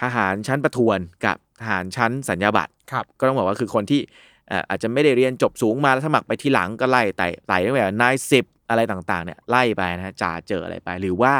[0.00, 4.00] ทหารชั้นประทวนกับทหารชั้นสัญญาบัตรครับก็ต้องบอกว่าคือคนที่
[4.48, 11.34] เอ่ออาจจะไม่ได้เรียนจบสูงมาแล้วสมัครไปทีหลังก็ไล่ไต่ไต่ตั้งแต่นายสิบอะไรต่างๆเนี่ยไล่ไปนะจ่าเจออะไรไป หรือว่า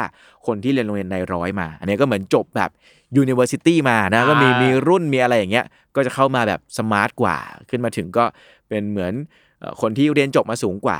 [0.47, 2.69] คนที่เรียนโรงเรียนนายร้อยมา อันนี้ก็เหมือนจบแบบ
[3.21, 7.37] University มานะก็มีอ่ามีมีรุ่นมีอะไรอย่างเงี้ยก็จะเข้ามาแบบ smart กว่า
[7.69, 8.25] ขึ้นมาถึงก็
[8.67, 9.13] เป็นเหมือน
[9.59, 10.99] เอ่อคนที่เรียนจบมาสูงกว่า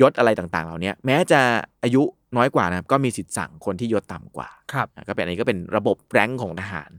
[0.00, 1.40] ยศอะไรต่างๆ เหล่านี้แม้จะ
[1.82, 2.02] อายุ
[2.36, 6.90] น้อยกว่านะครับก็มีสิทธิ์สั่งคนที่ยศต่ำกว่าครับอะก็เป็นอันนี้ก็เป็นระบบ rank ของทหาร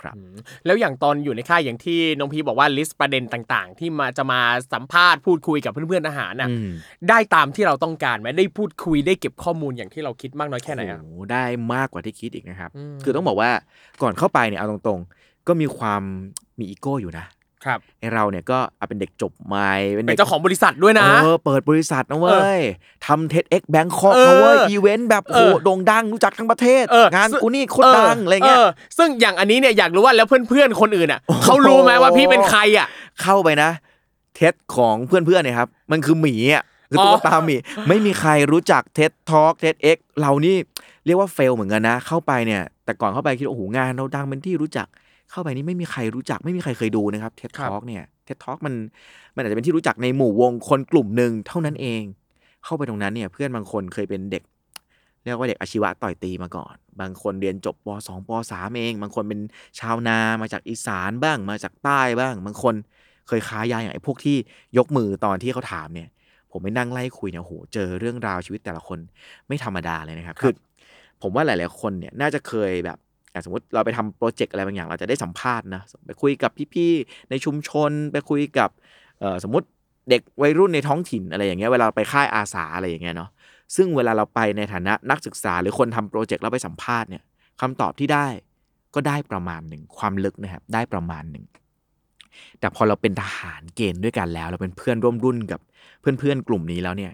[0.00, 0.34] ครับอืม
[0.66, 4.40] แล้วอย่างตอนอยู่ในค่ายอย่างที่น้องพีบอกว่า list ประเด็นต่างๆ ที่มาจะมา
[4.72, 6.70] สัมภาษณ์พูดคุยกับเพื่อนๆทหารน่ะอืม
[7.08, 11.44] ได้ตามที่เราต้องการไหมได้พูดคุยได้เก็บข้อมูลอย่างที่เราคิดมากน้อยแค่ไหนอะโอ้โหได้
[11.74, 13.50] มากกว่าที่คิดอีกนะครับอืมคือต้องบอกว่า
[14.02, 16.02] ก่อนเข้าไปเนี่ยเอาตรงๆ ก็มีความ
[16.58, 17.26] มีอีโก้อยู่นะ
[17.64, 22.60] ครับไอเราเนี่ยก็เอาเป็นเด็กจบใหม่เป็นเด็กเป็นเจ้าของบริษัทด้วยนะเออเปิดบริษัทนะเว้ย
[23.06, 28.58] ทำ TEDx Bangkok เออนะเว้ยอีเวนต์แบบโอ้โหเออโด่งดังรู้จักทั้งประเทศเอองานซึ่งกูนี่โคตรดังอะไรเงี้ย
[28.98, 32.86] ซึ่งอย่างอันนี้เนี่ยอยากรู้ว่าแล้วเพื่อนๆคนอื่นอะเขารู้ไหมว่าพี่เป็นใครอะ
[33.22, 33.70] เข้าไปนะ
[34.36, 37.56] TED ของเพื่อนๆเนี่ยครับ มันคือหมีอะคือตุ๊กตาหมี
[37.88, 40.56] ไม่มีใครรู้จัก TED Talk TEDx เรานี่
[41.06, 44.86] เรียกว่า fail เหมือนกันนะ เข้าไปเนี่ย แต่ก่อนเข้าไปคิดว่าโอ้โหงานเราดังเป็นที่รู้จัก
[45.30, 48.74] เข้าไปนี่ไม่มีใครรู้จักไม่มีใครเคยดูนะครับครับ TED Talk เนี่ย TED Talk มัน
[49.34, 52.02] มันอาจจะเป็นที่รู้จักในหมู่วงคนกลุ่มหนึ่งเท่านั้นเอง
[52.64, 54.42] เข้าไปตรงนั้นเนี่ย เพื่อนบางคนเคยเป็นเด็ก
[55.24, 59.40] เรียกว่าเด็กอาชีวะต่อยตีมาก่อน บางคนเรียนจบป .2 ป .3 เอง บางคนเป็น
[59.80, 62.74] ชาวนามาจากอีสานบ้างมาจากใต้บ้าง บางคน
[63.28, 64.36] เคยค้ายาอย่างไอ้พวกที่
[64.78, 66.08] ยกมือตอนที่เขาถามเนี่ย
[66.52, 68.98] ผมไปนั่งไล่คุยเนี่ยโอ้โหเจอเรื่องราวชีวิตแต่ละคน
[69.48, 70.52] ไม่ธรรมดาเลยนะครับคือ
[71.22, 72.98] ผมว่าหลาย ๆ คนเนี่ยน่าจะเคยแบบ
[73.38, 78.70] อะสมมติเราไปทำโปรเจกต์อะไรบางอย่าง เราจะได้สัมภาษณ์นะไปคุยกับพี่ๆในชุมชน ไปคุยกับ
[79.44, 79.66] สมมติ
[80.10, 83.30] เด็กวัยรุ่นในท้องถิ่นอะไรอย่างเงี้ยเวลาเราไปค่ายอาสาอะไรอย่างเงี้ยเนาะ
[83.76, 87.22] ซึ่งเวลาเราไปในฐานะนักศึกษาหรือคนทำโปรเจกต์แล้วไปสัมภาษณ์เนี่ย
[87.60, 88.26] คำตอบที่ได้
[88.94, 91.44] ก็ได้ประมาณหนึ่งความลึกนะครับได้ประมาณหนึ่ง
[92.60, 95.60] แต่พอเราเป็นทหารเกณฑ์ด้วยกันแล้ว เราเป็นเพื่อนร่วมรุ่นกับ
[96.00, 97.12] เพื่อนๆกลุ่มนี้แล้วเนี่ย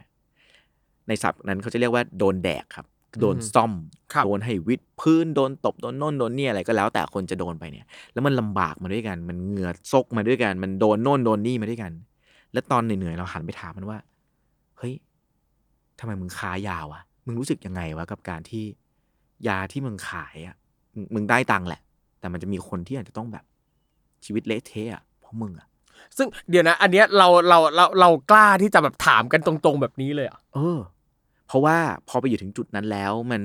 [1.08, 2.86] ในศัพท์นั้นเขาจะเรียกว่าโดนแดกครับ
[3.20, 3.72] โดนซ่อม
[4.12, 11.92] ครับโดนให้วิดพื้น โดนตบ โดนโน่นโดนนี่อะไรก็แล้วแต่คนจะโดนไปเนี่ย แล้วมันลำบากมาด้วยกัน มันเหงื่อซกมาด้วยกัน มันโดนโน่นโดนนี่มาด้วยกัน
[12.52, 13.98] แล้วตอนเหนื่อยๆเราหันไปถามมันว่า
[14.78, 14.94] เฮ้ย
[15.98, 18.64] ทำไมมึงค้ายาวะมึงรู้สึกยังไงวะกับการที่
[19.48, 20.56] ยาที่มึงขายอะ
[20.94, 21.80] มึงมึงได้ตังค์แหละ
[22.20, 23.44] แต่มันจะมีคนที่อาจจะต้องแบบ
[24.24, 25.68] ชีวิตเละเทะอะเพราะมึงอะ
[26.16, 30.78] ซึ่งเดี๋ยวนะ อันเนี้ยเราเราเราเรากล้าที่จะแบบถามกันตรง ๆ แบบนี้เลยเหรอะเออ
[31.46, 31.76] เพราะว่า
[32.08, 33.42] พอไปอยู่ถึงจุดนั้นแล้วมัน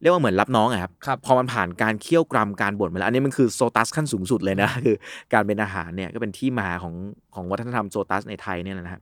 [0.00, 4.96] เรียกว่าเหมือนรับน้องอะครับครับพอมันผ่านการเคี่ยวกรำการบ่นมาแล้วอันนี้มันคือโซตัสขั้นสูงสุดเลยนะคือ
[5.32, 6.94] การเป็นอาหารเนี่ยก็เป็นที่มาของ
[7.34, 9.00] ของวัฒนธรรมโซตัสในไทยเนี่ยนะฮะ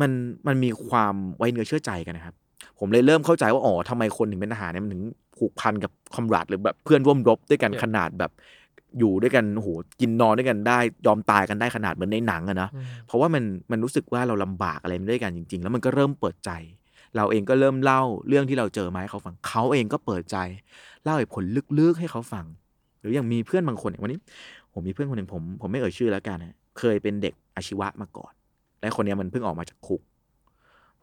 [0.00, 0.10] มัน
[0.46, 2.34] มันมีความไว้เนื้อเชื่อใจกันนะครับ
[2.78, 5.02] ผมเลยเริ่มเข้าใจว่าอ๋อทำไมคนถึงเป็นทหารเนี่ยมันถึง
[5.36, 7.82] ผูกพันกับคอมราดหรือแบบเพื่อนร่วมรบด้วยกัน Yeah.
[7.82, 8.32] ขนาดแบบ
[8.98, 9.68] อยู่ด้วยกันโอ้โห
[10.00, 12.68] กินนอนด้วยกันได้ ยอมตายกันได้ขนาดเหมือนในหนังอะนะ
[13.06, 16.50] เพราะว่ามันมันรู้สึกว่าเราลำบากอะไรมาด้วยกันจริง ๆ แล้วมันก็เริ่มเปิดใจ
[17.16, 20.36] เราเองก็เริ่มเล่าเรื่องที่เราเจอมาให้เขาฟังเขาเองก็เปิดใจ
[21.04, 21.44] เล่าเหตุผล
[21.78, 22.44] ลึกๆให้เขาฟัง
[23.00, 24.20] หรืออย่างมีเพื่อนบางคนอย่างวันนี้
[24.72, 28.32] ผมมีเพื่อนคนหนึ่งผม ผมไม่เอ่ยชื่อแล้วกันนะเคยเป็นเด็กอาชีวะมาก่อน
[28.80, 30.00] และคนนี้มันเพิ่งออกมาจากคุก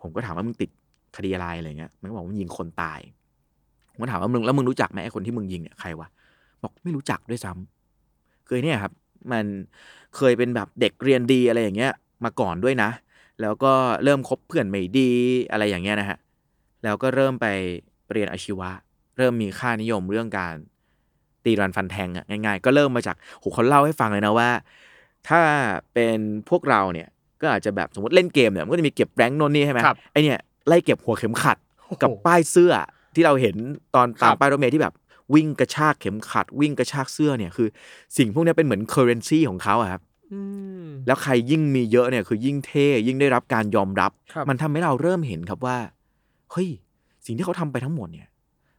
[0.02, 0.70] ผมก็ถามว่ามึงติด
[1.16, 3.00] คดีอะไรอะไรเงี้ยมันก็บอกว่ามึงยิงคนตาย
[3.94, 6.08] ผมถามว่ามึงแล้วมึงรู้จักไหมไอ้คนที่มึงยิงเนี่ยใครวะ
[6.64, 8.94] บอกไม่รู้จักด้วยซ้ำเคยเนี่ยครับ
[9.32, 9.46] มัน
[10.16, 11.94] เคยเป็นแบบเด็กเรียนดีอะไรอย่างเงี้ย
[12.26, 12.90] มาก่อนด้วยนะ
[13.42, 13.74] แล้วก็
[14.04, 15.12] เริ่มคบเพื่อนไม่ดี
[15.52, 16.18] อะไรอย่างเงี้ยนะฮะ
[16.84, 17.48] แล้วก็เริ่มไป
[18.12, 18.70] เรียนอาชีวะ
[19.18, 20.56] เริ่มมีค่านิยมเรื่องการ
[21.44, 24.50] ตีรันฟันแทงอะง่ายๆ ก็เริ่มมาจากโหเขาเล่าให้ฟังเลยนะว่า
[25.30, 25.42] ถ้า
[25.94, 26.18] เป็น
[26.50, 27.08] พวกเราเนี่ย
[27.42, 31.58] ก็อาจจะแบบสมมติเล่นเกมเนี่ยมันก็จะมีเก็บแรงค์โน่นนี่ใช่ไหมครับ ไอเนี่ยไล่เก็บหัวเข็มขัด
[32.02, 32.74] กับป้ายเสื้อ
[33.16, 33.56] ที่เราเห็น
[33.96, 34.94] ตอนตามครับป้ายรถเมล์ที่แบบ
[35.36, 37.68] วิ่งกระชากเข็มขัด วิ่งกระชากเสื้อเนี่ยคือ
[38.18, 40.07] สิ่งพวกเนี้ยเป็นเหมือนเคอร์เรนซีของเขาอะครับอืม
[41.08, 45.78] แล้วใครยิ่งมีเยอะเนี่ยคือยิ่งเท่ยิ่งได้รับการยอมรับครับมันทำให้เราเริ่มเห็นครับว่า
[46.52, 46.70] เฮ้ย
[47.26, 48.28] สิ่งที่เขาทำไปทั้งหมดเนี่ย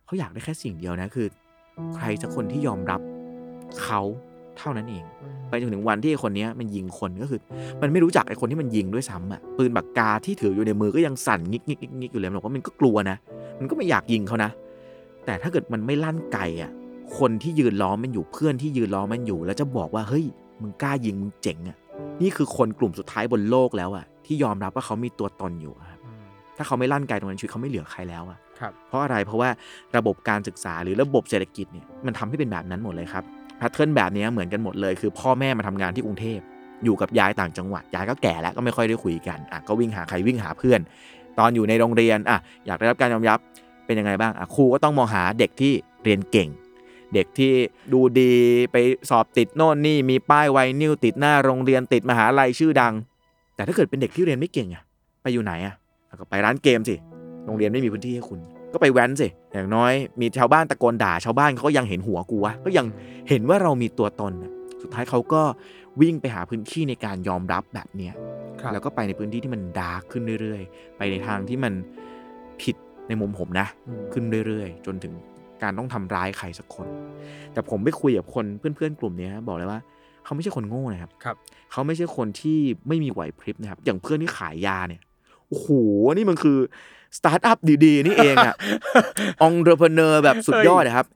[0.06, 1.26] เขาอยากได้แค่สิ่งเดียวนะคือ
[1.94, 3.00] ใครสักคนที่ยอมรับ
[3.82, 4.00] เขา
[4.58, 5.04] เท่านั้นเอง
[5.48, 7.40] ไปจนถึงวันที่ไอ้คนเนี้ยมันยิงคนก็คือ
[7.82, 13.16] มันไม่รู้จักไอ้คนที่มันยิงด้วยซ้ำอะปืนปากกาที่ถืออยู่ในมือก็ยังสั่นงิกงิกงิกงิกอยู่เลยมันบอกว่ามันก็กลัวนะ
[13.58, 14.50] มันก็ไม่อยากยิงเขานะ
[15.24, 16.70] แต่ถ้าเกิดมันไม่ลั่นไกอะ
[17.18, 20.24] คนที่ยืนล้อมมันอยู่เพื่อนที่ยืนล้อมมันอยู่ แล้วจะบอกว่าเฮ้ย
[20.62, 21.76] มึงกล้ายิงมึงเจ๋งอะ
[22.22, 26.00] นี่คือคนกลุ่มสุดท้ายบนโลกแล้วอะ ที่ยอมรับว่าเขามีตัวตนอยู่อะครับ
[26.56, 29.50] ถ้าเขาไม่ลั่นไกตรงนั้นชีวิตเขาไม่เหลือใครแล้วอะครับเพราะอะไรเพราะว่า
[29.96, 33.24] ระบบการศึกษาหรือระบบเศรษฐกิจเนี่ยมันทำให้เป็นแบบนั้นหมดเลยครับ
[33.58, 36.38] แพทเทิร์นแบบนี้เหมือนกันหมดเลย คือพ่อแม่มาทำงานที่กรุงเทพ
[36.84, 40.80] อยู่กับยายต่างจังหวัดยายก็แก่แล้วก็ไม่ค่อยได้คุยกันอะก็วิ่งหาใครวิ่งหาเพื่อน
[41.38, 43.38] ตอนอยู่ในโรงเรียนอะอยากได้รับการยอมรับ
[43.86, 45.72] เป็นยังไงบ้างอะครูก็ต้องมองหาเด็กที่
[46.04, 46.48] เรียนเก่ง
[47.14, 47.52] เด็กที่
[47.92, 48.32] ดูดี
[48.72, 48.76] ไป
[49.10, 52.94] สอบติดโน่นนี่มีป้ายไวนิวติดหน้าโรงเรียนติดมหาลัยชื่อดัง
[53.54, 54.82] แต่ถ้าเกิดเป็นเด็กที่เรียนไม่เก่งอะ
[55.22, 55.74] ไปอยู่ไหนอะ
[56.08, 56.94] อะก็ไปร้านเกมสิ
[57.46, 58.40] โรงเรียนไม่มีพื้นที่ให้คุณ
[58.72, 62.86] ก็ไปแว้นสิอย่างน้อยมีชาวบ้านตะโกนด่าชาวบ้านเขาก็ยังเห็นหัวกูวะก็ยัง
[63.28, 64.52] เห็นว่าเรามีตัวตนน่ะ
[64.82, 65.42] สุดท้ายเขาก็
[66.00, 68.14] วิ่งไปหาพื้นที่ในการยอมรับแบบเนี้ย
[68.60, 71.72] ครับแล้วก็ไปในพื้นที่ที่มันดาร์กขึ้นเรื่อย ๆ ไปในทางที่มัน
[72.62, 72.76] ผิด
[73.08, 75.12] ในมุมผมนะอืมขึ้นเรื่อย ๆ จนถึง
[75.62, 76.86] การต้องทำร้ายใครสักคน
[77.52, 79.80] แต่ผมไปคุยกับคนเพื่อนๆกลุ่มเนี้ยบอกเลยว่า
[80.24, 81.36] เขาไม่ใช่คนโง่นะครับครับ
[81.72, 85.02] เขาไม่ใช่คนที่ไม่มีไหวพริบนะครับ อย่างเพื่อนที่ขายยาเนี่ย
[85.48, 85.68] โอ้โห
[86.14, 86.58] นี่มันคือ
[87.16, 88.54] สตาร์ทอัพดีๆ นี่เองอะ
[89.42, 91.06] entrepreneur แบบสุดยอดนะครับ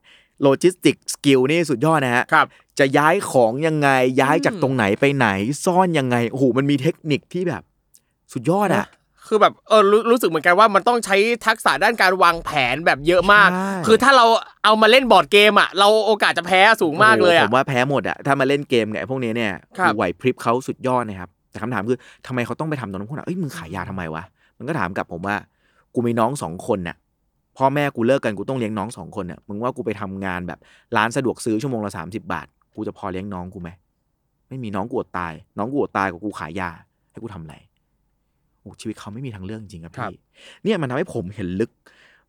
[0.41, 2.47] logistic skill นี่สุดยอดนะฮะครับ
[2.79, 3.89] จะย้ายของยังไง
[4.21, 5.27] ย้ายจากอืมตรงไหนไปไหน
[5.65, 7.63] ซ่อนยังไงโอ้โหมันมีเทคนิคที่แบบ
[8.33, 8.85] สุดยอดอะ
[9.27, 11.15] คือแบบเออรู้รู้สึกเหมือนกันว่ามันต้องใช้
[11.45, 14.25] ทักษะด้านการวางแผนแบบเยอะมากใช่คือถ้าเรา
[14.63, 21.97] เอามาเล่นบอร์ดเกมอะเราโอกาสจะแพ้สูงมากเลยโอ้โหอะผมว่าแพ้หมดอะถ้ามาเล่นเกมกับไอ้พวกนี้เนี่ยครับไหวพริบเขาสุดยอดนะครับแต่คำถามคือ
[22.27, 24.23] ทำไมเขาต้องไปทำตรงนั้นพวกนั้นเอ้ยมึงขายยาทำไมวะ
[24.57, 25.35] มันก็ถามกลับผมว่า
[25.93, 26.95] กูมีน้องสองคนน่ะ
[27.57, 30.59] พ่อแม่กูเลิกกันกูต้องเลี้ยงน้องสองคนน่ะมึงว่ากูไปทำงานแบบ
[30.97, 33.69] ร้านสะดวกซื้อชั่วโมงละสามสิบาท กูจะพอเลี้ยงน้องกูไหม
[34.49, 36.69] ไม่มีน้องกูอดตาย น้องกูอดตายกับกูขายยา
[37.11, 37.72] ให้กูทำอะไรโอ้
[38.81, 40.19] ชีวิตเขาไม่มีทางเลือกจริงๆครับครับพี่
[40.63, 41.71] เนี่ยมันทำให้ผมเห็นลึก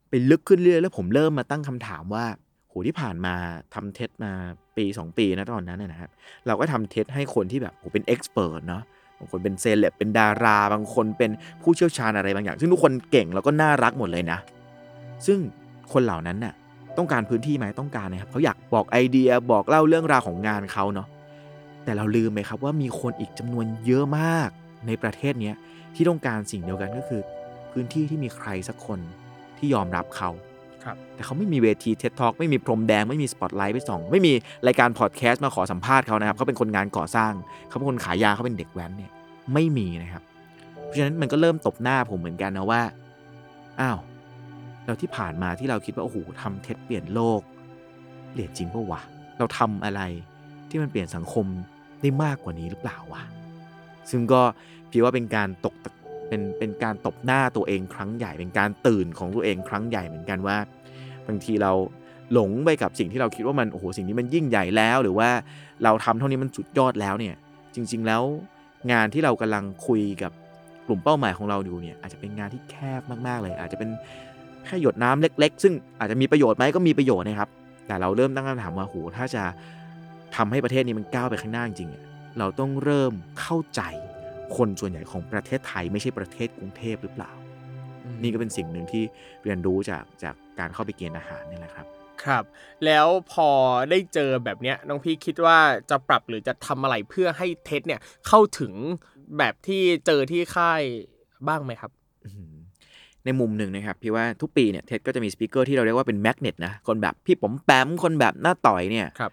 [0.09, 2.24] ไปลึกขึ้นเรื่อยๆแล้วผมเริ่มมาตั้งคำถามว่า
[2.68, 3.35] โหที่ผ่านมา
[3.74, 4.32] ทำ TED มา
[4.76, 6.11] ปีสองปีนะตอนนั้นนะนะครับ
[6.47, 8.82] เราก็ทำ TED ให้คนที่แบบโหเป็น expert เนาะ
[9.18, 11.30] บางคนเป็นเซเลบเป็นดารา บางคนเป็น
[11.62, 14.39] ผู้เชี่ยวชาญอะไรบางอย่าง ซึ่งทุกคนเก่งแล้วก็น่ารักหมดเลยนะ
[15.26, 15.39] ซึ่ง
[15.93, 16.55] คนเหล่านั้นน่ะ
[16.99, 21.09] ต้องการพื้นที่ไหมต้องการนะครับเขาอยากบอกไอเดียบอกเล่าเรื่องราวของงานเขาเนาะ
[21.85, 24.51] แต่เราลืมไปครับว่ามีคนอีกจำนวนเยอะมาก
[24.87, 25.57] ในประเทศเนี้ย
[25.95, 27.20] ที่ต้องการสิ่งเดียวกันก็คือ
[27.72, 29.01] พื้นที่ที่มีใครสักคน
[29.59, 30.30] ที่ยอมรับเขา
[30.84, 34.32] ครับแต่เขาไม่มีเวทีเท็ t ท a l k ไม่มีพรมแดงไม่มีสปอตไลท์ไปส่อง ไม่มี
[34.66, 37.32] รายการพอดแคสต์มาขอสัมภาษณ์เขานะครับเขาเป็นคนงานก่อสร้าง
[37.68, 39.12] เขาเป็นคนขายยาเขาเป็นเด็กแว้นเนี่ย
[39.55, 40.22] ไม่มีนะครับ
[40.84, 42.82] เพราะฉะนั้นมันก็เริ่มตบหน้าผมเหมือนกันนะว่า
[43.80, 43.99] อ้าว
[44.84, 47.40] เราที่ผ่านมาที่เราคิดว่าโอ้โหทำเท็จเปลี่ยนโลก
[48.30, 49.01] เปลี่ยนจริงปะวะ
[49.38, 50.01] เราทำอะไร
[50.68, 51.47] ที่มันเปลี่ยนสังคม
[52.01, 53.22] ได้มากกว่านี้หรือเปล่าวะ
[54.11, 54.42] ซึ่งก็
[54.95, 55.74] พี่ว่าเป็นการตก
[56.28, 60.57] เป็นเป็นการตบหน้าตัวเองครั้งใหญ่ เป็นการตื่นของตัวเองครั้งใหญ่เหมือนกันว่า
[61.26, 61.72] บางทีเรา
[62.32, 65.28] หลงไปกับสิ่งที่เราคิดว่ามันโอ้โหสิ่งนี้มันยิ่งใหญ่แล้ว หรือว่า
[65.84, 67.34] เราทำเท่านี้มันสุดยอดแล้วเนี่ย
[67.74, 68.22] จริง ๆแล้ว
[68.92, 70.32] งานที่เรากำลังคุยกับ
[70.86, 73.90] กลุ่มเป้าหมายของเราอยู่เนี่ยอาจจะเป็นงานที่แคบมากๆเลย อาจจะเป็น
[74.64, 77.51] แค่หยดน้ำเล็ก ๆ ซึ่งอาจจะมีประโยชน์ไหมก็มีประโยชน์นะครับ
[77.86, 79.42] แต่เราเริ่มตั้งคำถามว่าโหถ้าจะ
[80.36, 83.82] ทำให้ประเทศนี้มันก้าวไปข้างหน้าจริงๆเราต้องเริ่มเข้าใจ
[84.57, 87.32] คนส่วนใหญ่ของประเทศไทยไม่ใช่ประเทศกรุงเทพหรือเปล่า
[88.22, 89.05] นี่ก็เป็นสิ่งหนึ่งที่
[89.45, 91.86] เรียนรู้จากจากการเข้าไปเกณฑ์อาหารนี่แหละครับ
[92.24, 92.45] ครับ
[92.84, 93.49] แล้วพอ
[93.90, 95.59] ได้เจอแบบเนี้ยน้องพี่คิดว่า
[95.90, 98.72] จะปรับหรือจะทำอะไรเพื่อให้เท็ดเนี่ยเข้าถึง
[99.38, 100.82] แบบที่เจอที่ค่าย
[101.49, 101.90] บ้างไหมครับ
[102.24, 102.55] อืม
[103.24, 109.30] ในมุมหนึ่งนะครับพี่ว่าทุกปีเนี่ย TED ก็จะมี speaker ที่เราเรียกว่าเป็น magnet นะคนแบบพี่ผมแปมคนแบบน้าต๋อยเนี่ยครับ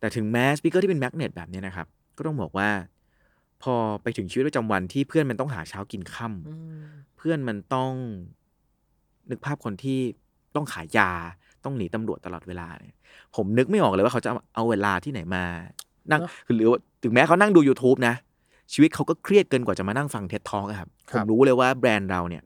[0.00, 1.86] แต่ถึงแม้ speaker ที่เป็น magnet แบบเนี้ยนะครับ
[2.16, 2.68] ก็ต้องบอกว่า
[3.62, 7.92] พอไปถึงชีวิตประจำวันที่เพื่อนมันต้องหาเช้ากินค่ำเพื่อนมันต้อง
[9.30, 10.00] นึกภาพคนที่
[10.56, 11.10] ต้องขายยา
[11.64, 12.96] ต้องหนีตำรวจตลอดเวลาเนี่ย
[13.36, 15.44] ผมนึกไม่ออกเลยว่าเขาจะเอาเวลาที่ไหนมา
[16.10, 18.14] นั่งเนอะคือหรือว่าถึงแม้เขานั่งดู YouTube นะ
[18.72, 22.42] ชีวิตเขาก็เครียดเกินกว่าจะมานั่งฟังเท็ดทอ k ครับคผรับมรู้เลยว่าแบรนด์เราเนี่ย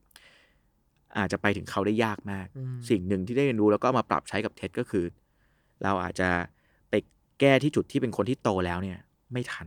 [1.18, 5.04] อาจจะไปถึงเขาได้ยากมากอืมสิ่งหนึ่งที่ได้เรียนรู้แล้วก็เอามาปรับใช้กับ TED ก็คือ
[5.82, 6.28] เราอาจจะ
[6.90, 6.94] ไป
[7.40, 8.98] แก้ที่จุดที่เป็นคนที่โตแล้วเนี่ย
[9.32, 9.66] ไม่ทัน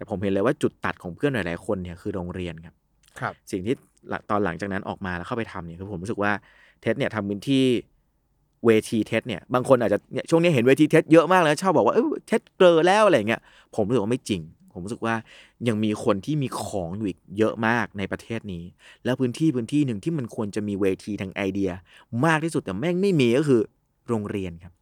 [0.00, 2.74] แต่ผมเห็นเลยว่าจุดตัดของเพื่อนหลาย ๆ คนเนี่ยคือโรงเรียนครับ
[3.20, 3.74] ครับ สิ่งที่
[4.08, 6.32] หลังตอนหลังจากนั้นออกมาแล้วเข้าไปทำเนี่ยคือผมรู้สึกว่า
[6.80, 7.64] TED เนี่ยทำพื้นที่
[8.66, 13.40] เวที TED เนี่ยบางคนอาจจะเนี่ยช่วงนี้เห็นเวที TED เยอะมากแล้วชอบบอกว่าเออ TED เกร่อแล้วอะไรเงี้ย
[13.76, 14.42] ผมรู้สึกว่าไม่จริง
[14.72, 15.14] ผมรู้สึกว่า
[15.68, 18.64] ยังมีคนที่มีของอยู่อีกเยอะมากในประเทศนี้
[19.04, 21.70] แล้วพื้นที่พื้นที่หนึ่งที่มันควรจะมีเวทีทางไอเดีย
[22.26, 23.60] มากที่สุดแต่แม่งไม่มีก็คือ
[24.08, 24.72] โรงเรียนครับ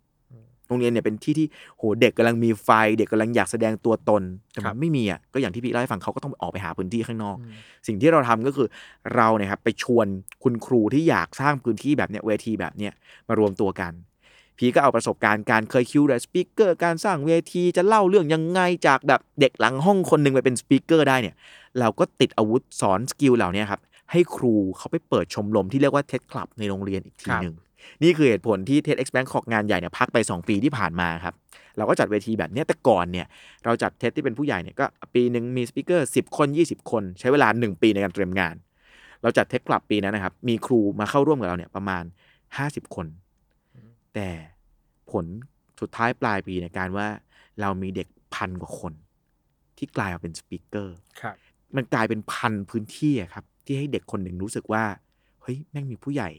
[0.68, 1.46] โรงเรียนเนี่ยเป็นที่ที่
[1.78, 7.36] โหเด็กกำลังมีไฟ เด็กกำลังอยากแสดงตัวตนแต่ครัมันบไม่มีอะก็อย่างที่พี่เล่าให้ฟังเขาก็ต้องออกไปหาพื้นที่ข้างนอก
[7.86, 8.68] สิ่งที่เราทำก็คือ
[9.16, 10.06] เราเนี่ยครับไปชวน
[10.42, 12.92] คุณครูที่อยากสร้างพื้นที่แบบเนี้ยเวทีแบบเนี้ย
[13.28, 13.92] มารวมตัวกัน
[14.58, 21.34] พี่ก็เอาประสบการณ์การ curate speaker การสร้างเวทีจะเล่าเรื่องยังไงจากแบบเด็กหลังห้องคนหนึ่งไปเป็น speaker ได้เนี่ย
[21.80, 23.80] เราก็ติดอาวุธสอน skill เหล่านี้ครับ
[24.12, 27.54] ให้ครูเขาไปเปิดชมรมที่เรียกว่า TED Club ในโรงเรียนอีกทีครับหนึ่ง
[28.02, 31.34] นี่คือเหตุผลที่ TEDx Bangkok งานใหญ่เนี่ยพักไป 2 ปีที่ผ่านมาครับ
[31.76, 33.26] เราก็จัดเวทีแบบเนี้ยแต่ก่อนเนี่ย
[33.64, 38.54] เราจัด TED ที่เป็นผู้ใหญ่เนี่ยก็ปีหนึ่งมี speaker 10 คน 20 คน ใช้เวลา 1 ปีในการเตรียมงาน
[39.22, 42.04] เราจัด TED Club ปีนั้นนะครับ มีครูมาเข้าร่วมกับเราเนี่ยประมาณ
[42.48, 43.06] 50 คน
[44.14, 44.28] แต่
[45.10, 45.26] ผล
[45.80, 47.06] สุดท้ายปลายปีในการว่า
[47.60, 48.92] เรามีเด็กพันกว่าคน
[49.78, 51.34] ที่กลายมาเป็นสปิเกอร์ครับ
[51.76, 54.84] มันกลายเป็นพันพื้นที่อะครับ ที่ให้เด็กคนหนึ่งรู้สึกว่า
[55.42, 56.30] เฮ้ยแม่งมีผู้ใหญ่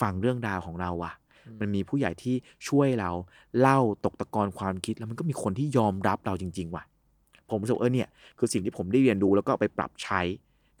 [0.00, 1.12] ฟังเรื่องราวของเราว่ะ
[1.60, 2.34] มันมีผู้ใหญ่ที่
[2.68, 3.10] ช่วยเรา
[3.60, 6.84] เล่าตกตะกอนความคิดแล้วมันก็มีคนที่ยอมรับเราจริง ๆ ว่ะ
[7.50, 10.20] ผมรู้สึกว่าเออเนี่ย คือสิ่งที่ผมได้เรียนรู้แล้วก็เอาไปปรับใช้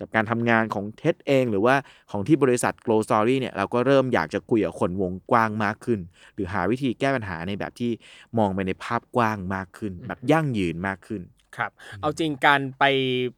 [0.00, 1.74] กับการทำงานของเท็ดเอง หรือว่า
[2.10, 6.00] ของที่บริษัท Glow Story เนี่ยเราก็เริ่มอยากจะคุยกับคนวงกว้างมากขึ้น
[6.34, 7.90] หรือหาวิธีแก้ปัญหาในแบบที่
[8.38, 11.22] มองไปในภาพกว้างมากขึ้น แบบยั่งยืนมากขึ้น
[11.56, 12.84] ครับ เอาจริงการไป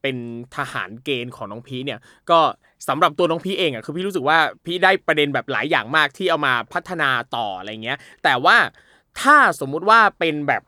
[0.00, 0.16] เป็น
[0.56, 2.00] ทหารเกณฑ์ของน้องพีเนี่ย
[2.30, 2.40] ก็
[2.88, 8.56] สำหรับตัวน้องพีเองอะคือพี่รู้สึกว่าพี่ได้ประเด็นแบบหลายอย่างมากที่เอามาพัฒนาต่ออะไรเงี้ย แต่ว่า
[9.20, 10.62] ถ้าสมมุติว่าเป็นแบบ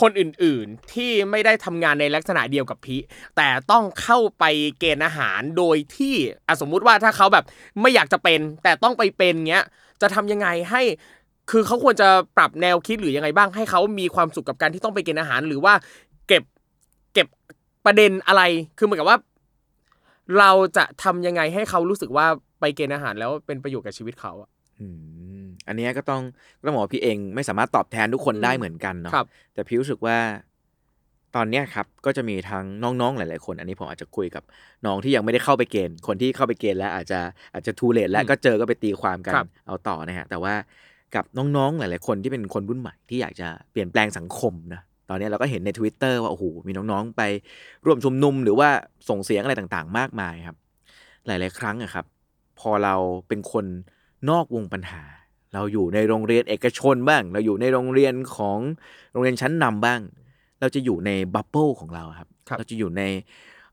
[0.00, 2.96] คนอื่นๆที่ไม่ได้ทำงานในลักษณะเดียวกับพี
[3.36, 4.44] แต่ต้องเข้าไป
[4.78, 6.14] เกณฑ์อาหารโดยที่
[6.48, 7.44] อสมมุติว่าถ้าเขาแบบ
[7.80, 9.64] ไม่อยากจะเป็น แต่ต้องไปเป็นเงี้ย
[10.02, 10.82] จะทำยังไงให้
[11.50, 15.74] คือเขาควรจะปรับแนวคิดหรือยังไงบ้างให้เขามีความสุขกับการที่ต้องไปเกณฑอาหาร หรือว่า
[16.28, 16.42] เก็บ
[17.14, 17.26] เก็บ
[17.86, 18.42] ประเด็นอะไร
[18.78, 19.18] คือเหมือนกับว่า
[20.38, 22.26] เราจะทำยังไงให้เขารู้สึกว่า
[22.60, 24.50] ไปเกณฑ์อาหารแล้วเป็นประโยชน์กับชีวิตเขาอะ
[24.80, 24.86] อื
[25.42, 26.22] มอันเนี้ยก็ต้อง
[26.58, 30.16] ก็ต้องบอกว่าพี่เองไม่สามารถตอบแทนทุกคนอืมได้เหมือนกันเนาะครับแต่พี่รู้สึกว่า
[31.36, 34.42] ตอนเนี้ยครับก็จะมีทั้งน้องๆหลาย ๆ คน อันนี้ผมอาจจะคุยกับ
[34.86, 37.20] น้องที่ยังไม่ได้เข้าไปเกณฑ์ คนที่เข้าไปเกณฑ์แล้วอาจจะ
[37.54, 40.54] อาจจะทูเลตแล้วก็เจอก็ไปตีความกันครับเอาต่อนะฮะแต่ว่า
[41.14, 47.22] กับน้องๆหลาย ๆ คนที่เป็นคนรุ่นใหม่ที่อยากจะเปลี่ยนแปลงสังคมนะ ตอนเนี้ยเราก็เห็นใน Twitter ว่าโอ้โหมีน้องๆไป
[47.86, 48.68] ร่วมชุมนุมหรือว่า
[49.08, 50.56] ส่งเสียงอะไรต่างๆ มากมายครับ
[51.26, 52.04] หลาย ๆ ครั้งอะครับ
[52.58, 52.94] พอเรา
[53.28, 53.64] เป็นคน
[54.30, 55.02] นอกวงปัญหา
[55.54, 58.58] เราอยู่ในโรงเรียนเอกชนบ้าง เราอยู่ในโรงเรียนของ
[59.12, 60.00] โรงเรียนชั้นนำบ้าง
[60.60, 63.02] เราจะอยู่ในบับเบิลของเราครับครับเราจะอยู่ใน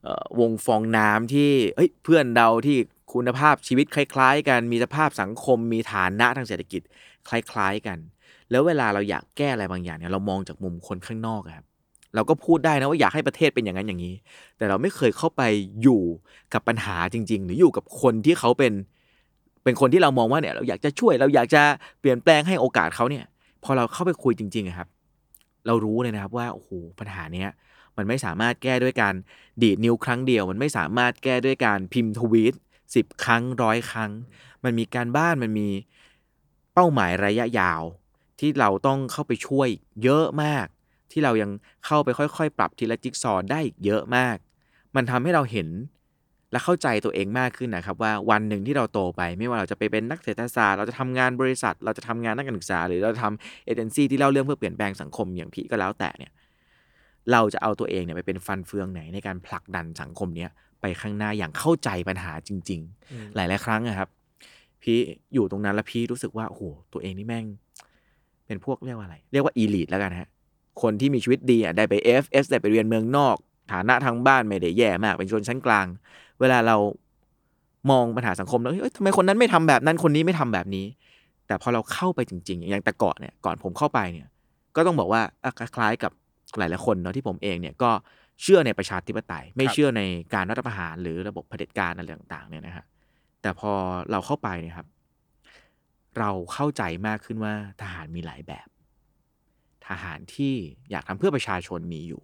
[0.03, 2.77] เอ่อวงฟองน้ำที่เอ้ยเพื่อนเราที่
[3.13, 6.81] คุณภาพชีวิตคล้าย ๆ กันมีสภาพสังคมมีฐานะทางเศรษฐกิจ
[7.29, 7.97] คล้าย ๆ กัน
[8.51, 11.65] แล้วเวลาเราอยากแก้อะไรบางอย่างเนี่ยเรามองจากมุมคนข้างนอกครับ
[12.15, 14.15] เราก็พูดได้นะว่าอยากให้ประเทศเป็นอย่างนั้นอย่างนี้
[14.57, 15.41] แต่เราไม่เคยเข้าไป
[15.81, 16.01] อยู่
[16.53, 18.73] กับปัญหาจริง ๆ หรืออยู่กับคนที่เขาเป็น
[19.63, 21.61] เป็นคนที่เรามองว่าเนี่ยเราอยากจะช่วยเราอยากจะ
[21.99, 23.25] เปลี่ยนแปลงให้โอกาสเขาเนี่ย
[23.63, 24.87] พอเราเข้าไปคุยจริงๆครับ
[25.67, 26.69] เรารู้เลยนะครับว่าโอ้โห
[26.99, 27.49] ปัญหาเนี้ย
[27.97, 29.13] มันไม่สามารถแก้ด้วยการ
[29.61, 32.53] ดีดนิ้วครั้งเดียว มันไม่สามารถแก้ด้วยการพิมพ์ทวีต
[32.95, 34.11] สิบครั้งร้อยครั้ง
[34.63, 35.69] มันมีการบ้านมันมี
[36.73, 37.81] เป้าหมายระยะยาว
[38.39, 39.69] ที่เราต้องเข้าไปช่วย
[40.03, 40.67] เยอะมาก
[41.11, 41.51] ที่เรายัง
[41.85, 44.37] เข้าไปค่อยๆ ปรับทีละจิ๊กซอได้อีกเยอะมาก
[44.95, 45.69] มันทำให้เราเห็น
[46.51, 56.31] และเข้าใจตัวเองมากขึ้นนะครับ ว่าวันหนึ่งที่เราโตไป ไม่ว่าเราจะไปเป็นนักเศรษฐศาสตร์เราจะทำงานบริษัท เราจะทำงานนักการศึกษา หรือเราจะทำเอเจนซี่ที่เล่าเรื่องเพื่อเปลี่ยนแปลงสังคมอย่างพี่ก็แล้วแต่เนี่ย
[57.31, 60.49] เราจะเอาตัวเองเนี่ยไปเป็นฟันเฟืองไหนในการผลักดันสังคมเนี้ย
[60.81, 64.09] ไปข้างหน้าอย่างเข้าใจปัญหาจริง ๆ หลายๆครั้งอะครับ
[64.81, 64.97] พี่
[65.33, 66.63] อยู่ตรงนั้นแล้วพี่รู้สึกว่าโอ้โห
[66.93, 67.45] ตัวเองนี่แม่ง
[68.47, 70.29] เป็นพวกเรียกว่าอะไร เรียกว่าอีลิทแล้วกันฮะ
[70.81, 71.93] คนที่มีชีวิตดีอะได้ไป
[72.23, 73.35] FS ได้ไปเรียนเมืองนอก
[73.73, 75.87] ฐานะทางบ้านไม่ได้แย่มาก เป็นชนชั้นกลาง
[76.39, 76.77] เวลาเรา
[77.91, 80.85] มองปัญหาสังคมแล้วเฮ้ยทำไมคนนั้นไม่ทำแบบนั้นคนนี้ไม่ทำแบบนี้
[81.47, 84.27] แต่พอเราเข้าไปจริง ๆ อย่างแต่ก่อนเนี่ยก่อนผมเข้าไปเนี่ย
[84.75, 86.11] ก็ต้องบอกว่าอะคล้ายๆกับ
[86.57, 87.89] หลายๆคนเนาะที่ผมเองเนี่ยก็
[88.41, 90.01] เชื่อในประชาธิปไตย ไม่เชื่อใน
[90.33, 92.85] การรัฐประหารหรือระบบเผด็จการอะไรต่างๆเนี่ยนะฮะ
[93.41, 93.71] แต่พอ
[94.11, 94.87] เราเข้าไปเนี่ยครับ
[96.17, 98.67] เราเข้าใจมากขึ้นว่าทหารมีหลายแบบ
[99.87, 100.53] ทหารที่
[100.91, 102.23] อยากทำเพื่อประชาชนมีอยู่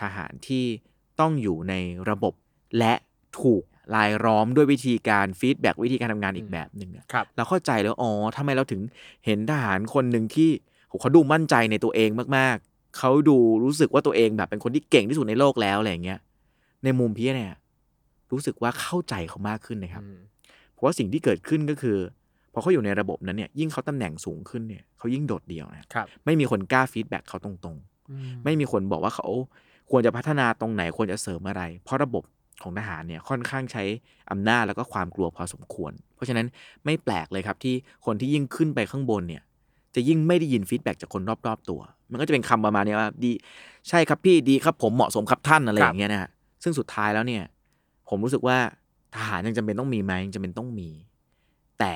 [0.00, 0.64] ทหารที่
[1.20, 1.74] ต้องอยู่ใน
[2.10, 2.34] ระบบ
[2.78, 2.94] และ
[3.40, 3.62] ถูก
[3.94, 8.80] ลายล้อมด้วยวิธีการฟีดแบ็กวิธีการทำงานอีกแบบหนึ่งอะครับ เราเข้าใจแล้วอ๋อทำไมเราถึง
[9.26, 10.50] เห็นทหารคนหนึ่งที่
[10.88, 16.20] โหเขาดูมั่นใจในตัวเองมากๆ เขาดูรู้สึกว่าตัวเองแบบเป็นคนที่เก่งที่สุดในโลกแล้วอะไรอย่างเงี้ย
[16.84, 17.54] ในมุมพี่เนี่ย
[18.32, 20.04] รู้สึกว่าเข้าใจเขามากขึ้นนะครับ
[20.72, 21.96] เพราะว่าสิ่งที่เกิดขึ้นก็คือ
[22.52, 29.26] พอเขาอยู่ในระบบนั้นเนี่ยยิ่งเขาตำแหน่งสูงขึ้นเนี่ยเขายิ่งโดดเดี่ยวนะครับไม่มีคนกล้าฟีดแบ็กเขาตรงๆ ไม่มีคนบอกว่าเขา
[29.90, 32.22] ควรจะพัฒนาตรงไหนควรจะเสริมอะไร เพราะระบบ
[32.62, 33.84] ของทหารเนี่ยค่อนข้างใช้
[34.30, 36.46] อำนาจแล้วก็ความกลัวพอสมควร เพราะฉะนั้น
[36.84, 37.74] ไม่แปลกเลยครับที่
[38.06, 39.42] คนที่ยิ่งขึ้นไปข้างบนเนี่ย
[39.94, 41.80] จะยิ่งไม่ได้ยินฟีดแบ็กจากคนรอบๆตัว
[42.10, 43.32] มันก็จะเป็นคำประมาณเนี้ยว่าดี
[43.88, 46.30] ใช่ครับพี่ดีครับผมเหมาะสมครับท่านอะไรอย่างเงี้ยนะฮะ
[46.62, 47.42] ซึ่งสุดท้ายแล้วเนี่ย
[48.08, 48.58] ผมรู้สึกว่า
[49.14, 50.88] ทหารยังจำเป็นต้องมีไหมยังจำเป็นต้องมี
[51.78, 51.92] แต่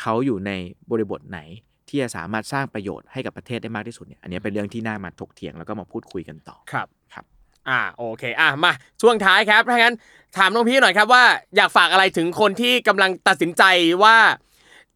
[0.00, 0.50] เขาอยู่ใน
[0.90, 1.40] บริบทไหน
[1.88, 7.24] ที่จะสามารถสร้างประโยชน์ให้กับประเทศได้มากที่สุดเนี่ยอันนี้เป็นเรื่องที่น่ามาถกเถียงแล้วก็มาพูดคุยกันต่อครับครับ
[7.68, 9.94] อ่าโอเคอะมาช่วงท้ายครับถ้างั้น
[10.36, 11.24] ถามน้องพี่หน่อยครับว่า
[11.56, 13.62] อยากฝากอะไรถึงคนที่กำลังตัดสินใจ
[14.04, 14.16] ว่า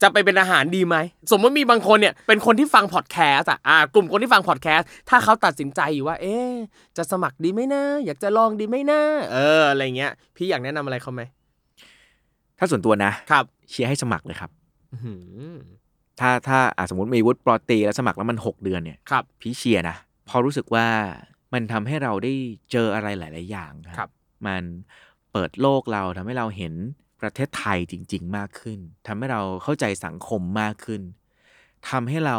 [0.03, 0.97] จะไปเป็นอาหารดีไหม
[1.31, 6.53] สมมติมีบางคนเนี่ยเป็นคนที่ฟังพอดแคสต์อะอ่ากลุ่มคนที่ฟังพอดแคสต์ถ้าเขาตัดสินใจอยู่ว่า เอ๊ะ
[6.97, 9.01] จะสมัครดีไหมนะ อยากจะลองดีไหมนะ
[9.33, 11.23] เอออะไรเงี้ย พี่อยากแนะนำอะไรเขาไหม
[12.59, 14.64] ถ้าส่วนตัวนะครับเชียร์ให้สมัครเลยครับอื้อหือ
[16.21, 20.87] ถ้าถ้าอะสมมติมีวุฒิปรตรีแล้วสมัครแล้วมัน6เดือนเนี่ยครับพี่เชียร์นะเพอรู้สึกว่า
[21.53, 22.33] มันทำให้เราได้
[22.73, 24.11] เจออะไรหลาย ๆ อย่างครับ
[24.47, 24.63] มัน
[25.33, 26.75] เปิดโลกเราทำให้เราเห็น
[27.21, 31.03] ประเทศไทยจริง ๆ มากขึ้นทำให้เราเข้าใจสังคมมากขึ้น
[31.91, 32.37] ทำให้เรา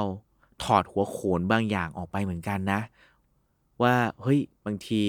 [0.63, 2.81] ถอดหัวโขนบางอย่างออกไปเหมือนกันนะ
[3.81, 5.01] ว่าเฮ้ยบางที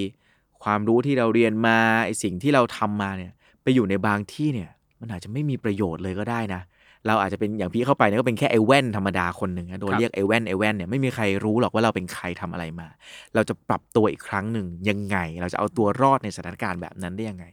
[0.62, 3.32] ความรู้ที่เราเรียนมาไอสิ่งที่เราทำมาเนี่ย
[3.62, 4.70] ไปอยู่ในบางที่เนี่ย
[5.00, 6.62] มันอาจจะไม่มีประโยชน์เลยก็ได้นะ
[7.06, 12.88] เราอาจจะเป็นอย่างพี่เข้าไปเนี่ยก็เป็นแค่ไอ้แว่นธรรมดาคนหนึ่งนะโดนครับเรียกไอ้แว่นไอ้แว่นเนี่ยไม่มีใครรู้หรอกว่าเราเป็นใครทำอะไรมา
[13.34, 17.46] เราจะปรับตัวอีกครั้งหนึ่งยังไง เราจะเอาตัวรอดในสถานการณ์แบบนั้นได้ยังไง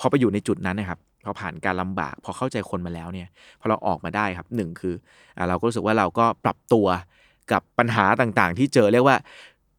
[0.00, 3.28] พอไปอยู่ในจุดนั้นนะครับพอผ่านการลำบาก พอเข้าใจคนมาแล้วเนี่ย
[3.60, 4.94] พอเราออกมาได้ครับหนึ่งคือ
[5.36, 6.86] อ่าเราก็รู้สึกว่าเราก็ปรับตัว
[7.52, 9.16] กับปัญหาต่างๆ ที่เจอเรียกว่า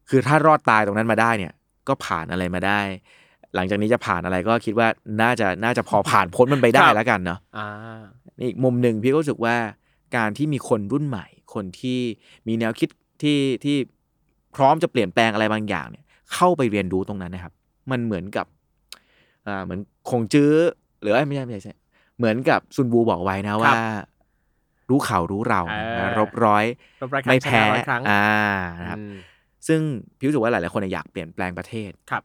[0.09, 1.53] คือถ้ารอดตายตรงนั้นมาได้เนี่ย
[1.87, 2.79] ก็ผ่านอะไรมาได้
[3.55, 4.87] หลังจากนี้จะผ่านอะไรก็คิดว่า
[5.21, 7.67] น่าจะน่าจะพอผ่านพ้นมันไปได้ครับแล้วกันเนาะอ่า
[8.39, 9.55] ในอีกมุมหนึ่งพี่ก็รู้สึกว่า
[10.17, 11.99] การที่มีคนรุ่นใหม่ คนที่
[12.47, 12.89] มีแนวคิด
[13.21, 13.77] ที่ที่
[14.55, 17.53] พร้อมจะเปลี่ยนแปลงอะไรบางอย่างเนี่ย เข้าไปเรียนรู้ตรงนั้นนะครับ
[17.91, 18.45] มันเหมือนกับ
[19.47, 19.79] อ่าเหมือน
[20.09, 20.53] คงจื้อ
[21.01, 21.73] หรือเอ้ยไม่ใช่ไม่ใช่ไม่ใช่
[22.17, 23.73] เหมือนกับซุนบูบอกไว้นะว่า
[24.89, 26.65] รู้ข่าวรู้เราเออนะรบร้อย
[27.01, 28.25] รบร้อยครั้งไม่แพ้ชนะร้อยครั้งอ่า
[28.79, 29.13] นะครับอืม
[29.67, 29.81] ซึ่ง
[30.17, 32.23] พี่รู้สึกว่าหลายๆคนอยากเปลี่ยนแปลงประเทศครับ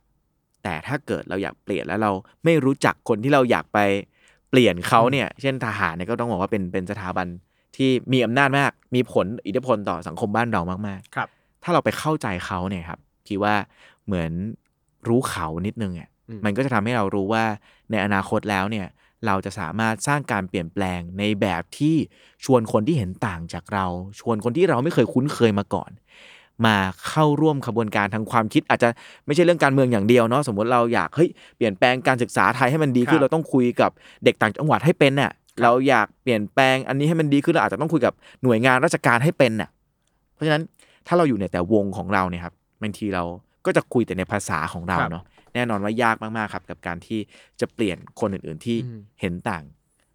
[0.63, 2.11] แต่ถ้าเกิดเราอยากเปลี่ยนแล้วเรา
[2.45, 3.79] ไม่รู้จักคนที่เราอยากไป
[4.14, 7.27] เปลี่ยนเขาเนี่ยเช่นทหารเนี่ยก็ต้องบอกว่าเป็นเป็นสถาบัน
[7.77, 12.99] ที่มีอำนาจมาก มีผลอิทธิพลต่อสังคมบ้านเรามากครับๆถ้าเราไปเข้าใจเขาเนี่ยครับ
[13.29, 13.55] คิดว่า
[14.07, 14.33] เหมือน
[15.09, 17.45] รู้เขานิดนึงอะอืมมันก็จะทำให้เรารู้ว่า
[17.91, 18.87] ในอนาคตแล้วเนี่ย
[19.27, 21.97] เราจะสามารถสร้างการเปลี่ยนแปลงในแบบที่
[22.45, 23.87] ชวนคนที่เห็นต่างจากเรา
[24.21, 25.91] ชวนคนที่เราไม่เคยคุ้นเคยมาก่อน
[26.67, 26.77] มา
[27.09, 28.89] เข้าร่วมขบวนการทางความคิด อาจจะ
[29.27, 33.91] ไม่ใช่เรื่องการเมืองอย่างเดียวเนาะสมมติเราอยากเฮ้ยเปลี่ยนแปลงการศึกษาไทยให้มันดีขึ้ครันบเราต้องคุยกับ
[34.25, 35.33] เด็กต่างจังหวัดให้เป็นน่ะ
[35.63, 39.71] เราอยากเปลี่ยนแปลงอันนี้ให้มันดีขึ้นเราอาจจะต้องคุยกับหน่วยงานราชการให้เป็นน่ะ
[40.35, 40.63] เพราะฉะนั้น
[41.07, 43.25] ถ้าเราอยู่ในแต่วงของเราเนี่ยครับบางทีเรา
[43.67, 45.25] ก็จะคุยแต่ในภาษาของเราครับเนาะ
[45.55, 47.21] แน่นอนว่ายากมากๆครับ กับการที่
[47.61, 49.65] จะเปลี่ยนคนอื่น ๆที่อืมเห็นต่าง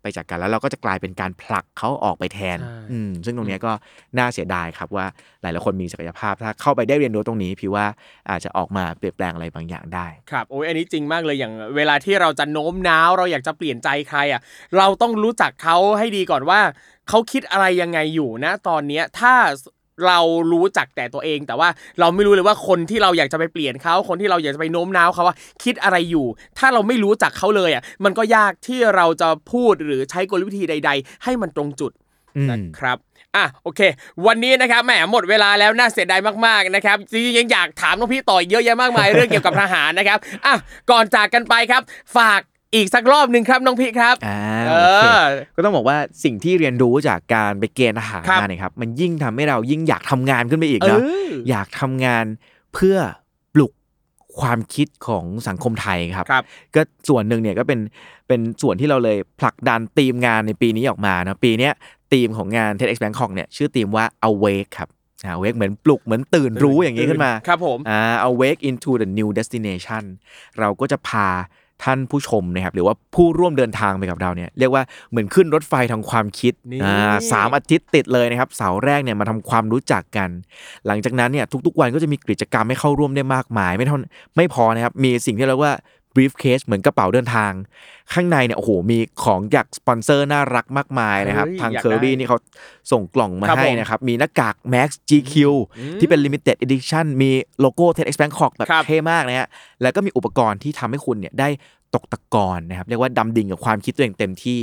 [0.01, 3.71] ไปจากกันแล้วเราก็จะกลายเป็นการผลักเขาออกไปแทนใช่อืมซึ่งตรงเนี้ยก็
[4.17, 5.05] น่าเสียดายครับว่า
[5.41, 7.85] หลายๆคนมีศักยภาพถ้าเข้าไปได้เรียนรู้ตรงนี้ พี่ว่า
[8.29, 14.41] อาจจะออกมาเปลี่ยนแปลงอะไรบางอย่างได้ ครับโอ้ยอันนี้จริงมากเลยอย่าง เวลาที่เราจะโน้มน้าวเราอยากจะเปลี่ยนใจใครอะ
[14.77, 16.59] เราต้องรู้จักเขาให้ดีก่อนว่า
[17.09, 19.33] เขาคิดอะไรยังไงอยู่นะตอนเนี้ยถ้า
[20.07, 20.19] เรา
[20.51, 21.69] รู้จักแต่ตัวเอง แต่ว่า
[21.99, 26.25] เราไม่รู้เลยว่าคนที่เราอยากจะไปเปลี่ยนเขาคนที่เราอยากจะไปโน้มน้าวเขาว่าคิดอะไรอยู่
[26.57, 31.91] ถ้าเราไม่รู้จักเขาเลยอะมันก็ยากที่เราจะพูดหรือใช้กลวิธีใด ๆ ให้มันตรงจุด
[32.37, 32.97] อืมนะครับ
[33.35, 33.81] อะโอเค
[34.25, 40.55] วันนี้นะครับแหมหมดเวลาแล้วน่าเสียดายมากๆนะครับจริงๆยังอยากถามน้องพี่ต่ออีกเยอะแยะมากมายเรื่องเกี่ยวกับทหารนะครับอะ
[40.91, 41.81] ก่อนจากกันไปครับ
[42.17, 42.41] ฝาก
[42.75, 52.25] อีกสักรอบหนึ่งครับน้องพี่ครับอ่าเอโอเคอก็ต้องบอกว่าสิ่งที่เรียนรู้จากการไปเกณฑ์ทหารครับมาเนี่ยครับ มันยิ่งทำให้เรายิ่งอยากทำงานขึ้นไปอีกเอนะออยากทำงาน
[52.73, 52.97] เพื่อ
[53.53, 53.71] ปลุก
[54.39, 56.43] ความคิดของสังคมไทยครับครับ
[56.75, 57.79] ก็ส่วนหนึ่งเนี่ยก็เป็น
[58.27, 61.73] เป็นส่วนที่เราเลยผลักดันธีมงานในปีนี้ออกมานะปีเนี้ย
[62.13, 64.89] ธีมของงาน TEDx Bangkok เนี่ยชื่อธีมว่า awake ครับ
[65.25, 67.99] อ่า awake เหมือนปลุกเหมือนตื่นรู้อย่างนี้ขึ้นมา ครับผมอ่า
[68.29, 70.03] awake into the new destination
[70.59, 71.27] เราก็จะพา
[71.83, 80.29] ท่านผู้ชมนะครับหรือว่าผู้ร่วมเดินทางไปกับเราเนี่ยเรียกว่าเหมือนขึ้นรถไฟทางความคิดนี่อ่าสามอาทิตย์ติดเลยนะครับเสาร์แรกเนี่ยมาทำความรู้จักกัน
[80.87, 83.97] หลังจากนั้นเนี่ยทุกๆวันก็จะมีกิจกรรมให้เข้าร่วมได้มากมาย ไม่เท่า
[84.35, 85.73] ไม่พอนะครับมีสิ่งที่เรียกว่า
[86.19, 87.51] brief case เหมือนกระเป๋าเดินทาง
[88.13, 92.37] ข้างในเนี่ยโอ้โหมีของจากสปอนเซอร์น่ารักมากมายนะครับเฮ้ยทางอย่ากเคอรี่ได้นี่เขา
[92.91, 95.33] ส่งกล่องมาครับให้ผมนะครับ มีหน้ากาก mask GQ
[95.99, 99.49] ที่เป็น limited edition มีโลโก้ TEDx Bangkok แบบครับเท่มากนะฮะ
[99.81, 101.49] แล้วก็มีอุปกรณ์ที่ทำให้คุณเนี่ยได้
[101.95, 104.61] ตกตะกอนนะครับ เรียกว่าดำดิ่งกับความคิดตัวเองเต็มที่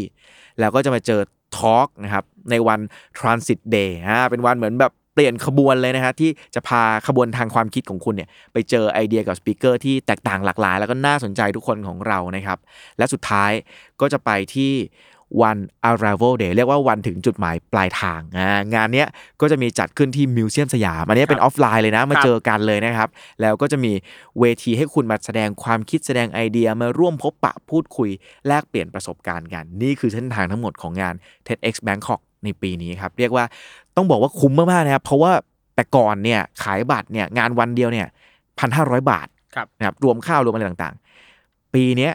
[0.60, 1.20] แล้วก็จะมาเจอ
[1.56, 2.80] talk นะครับในวัน
[3.18, 12.58] Transit Day อ่าเป็นวันเหมือนแบบ เปลี่ยนขบวนเลยนะฮะที่จะพาขบวนทางความคิดของคุณเนี่ยไปเจอไอเดียกับ speaker ที่แตกต่างหลากหลาย แล้วก็น่าสนใจทุกคนของเรานะครับ
[12.98, 13.52] และสุดท้าย
[14.00, 14.72] ก็จะไปที่
[15.42, 15.58] วัน
[15.90, 19.08] arrival day เรียกว่าวันถึงจุดหมายปลายทางอ่างานเนี้ย
[19.40, 23.08] ก็จะมีจัดขึ้นที่มิวเซียมสยาม อันนี้เป็นออฟไลน์เลยนะ มาเจอกันเลยนะครับ
[23.40, 23.92] แล้วก็จะมี
[24.40, 28.10] เวทีให้คุณมาแสดงความคิดแสดงไอเดียมาร่วมพบปะพูดคุย
[28.46, 31.14] แลกเปลี่ยนประสบการณ์กัน นี่คือเส้นทางทั้งหมดของงาน
[31.46, 33.44] TEDx Bangkok ในปีนี้ครับ เรียกว่า
[33.96, 35.32] ต้องบอกว่าคุ้มมากๆนะครับ เพราะว่า
[35.74, 38.06] แต่ก่อนเนี่ยขายบัตรเนี่ยงานวันเดียวเนี่ย
[38.58, 42.12] พันห้าร้อยบาทครับนะครับรวมข้าวรวมอะไรต่างๆ ปีเนี้ย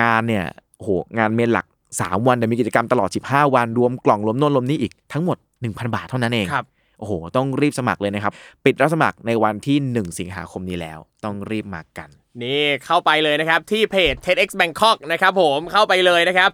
[0.00, 0.44] งานเนี่ย
[0.76, 1.66] โอ้โหงานเมนหลัก
[1.96, 6.66] 3 วันแต่มีกิจกรรมตลอด 15 วัน รวมกล่องรวมโน่นรวมนี่อีกทั้งหมด 1,000 บาทเท่านั้นเองครับ
[6.98, 8.32] โอ้โห ต้องรีบสมัครเลยนะครับ
[8.64, 12.10] ปิดรับสมัครในวันที่ 1 สิงหาคมนี้แล้ว ต้องรีบมากัน
[12.40, 16.50] นี่เข้าไปเลยนะครับ ที่เพจ TEDx Bangkok นะครับผมเข้าไปเลยนะครับ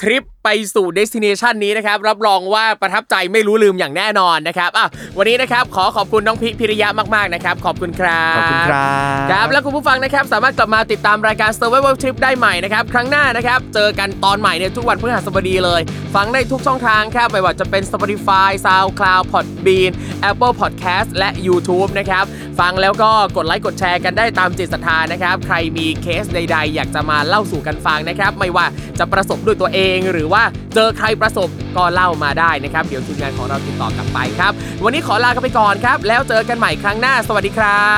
[0.00, 4.86] ทริปไปสู่ destination นี้นะครับ รับรองว่าประทับใจไม่รู้ลืมอย่างแน่นอนนะครับอะ
[5.18, 15.80] วันนี้นะครับ ขอขอบคุณน้องพิพิริยะมาก ๆ นะครับ ขอบคุณครับขอบคุณครับครับ แล้วคุณผู้ฟังนะครับ สามารถกลับมาติดตามรายการ Survival Trip ได้ใหม่นะครับ ครั้งหน้านะครับ เจอกันตอนใหม่เนี่ยทุกวันพฤหัสบดีเลย
[16.14, 19.92] ฟังได้ทุกช่องทางครับไม่ว่าจะเป็น Spotify SoundCloud Podbean
[20.30, 22.24] Apple Podcast และ YouTube นะครับ
[22.60, 28.66] ฟังแล้วก็กดไลค์กดแชร์กันได้ตามจิตศรัทธานะครับ ใครมีเคสใด ๆ อยากจะมาเล่าสู่กันฟังนะครับ ไม่ว่า
[28.98, 30.42] จะประสบด้วยตัวเอง หรือว่า
[30.74, 34.52] เจอใครประสบก็เล่ามาได้นะครับ เดี๋ยวทีมงานของเราติดต่อกลับไปครับ
[34.84, 37.92] วันนี้ขอลากันไปก่อนครับ แล้วเจอกันใหม่ครั้งหน้า สวัสดีครั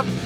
[0.00, 0.23] บ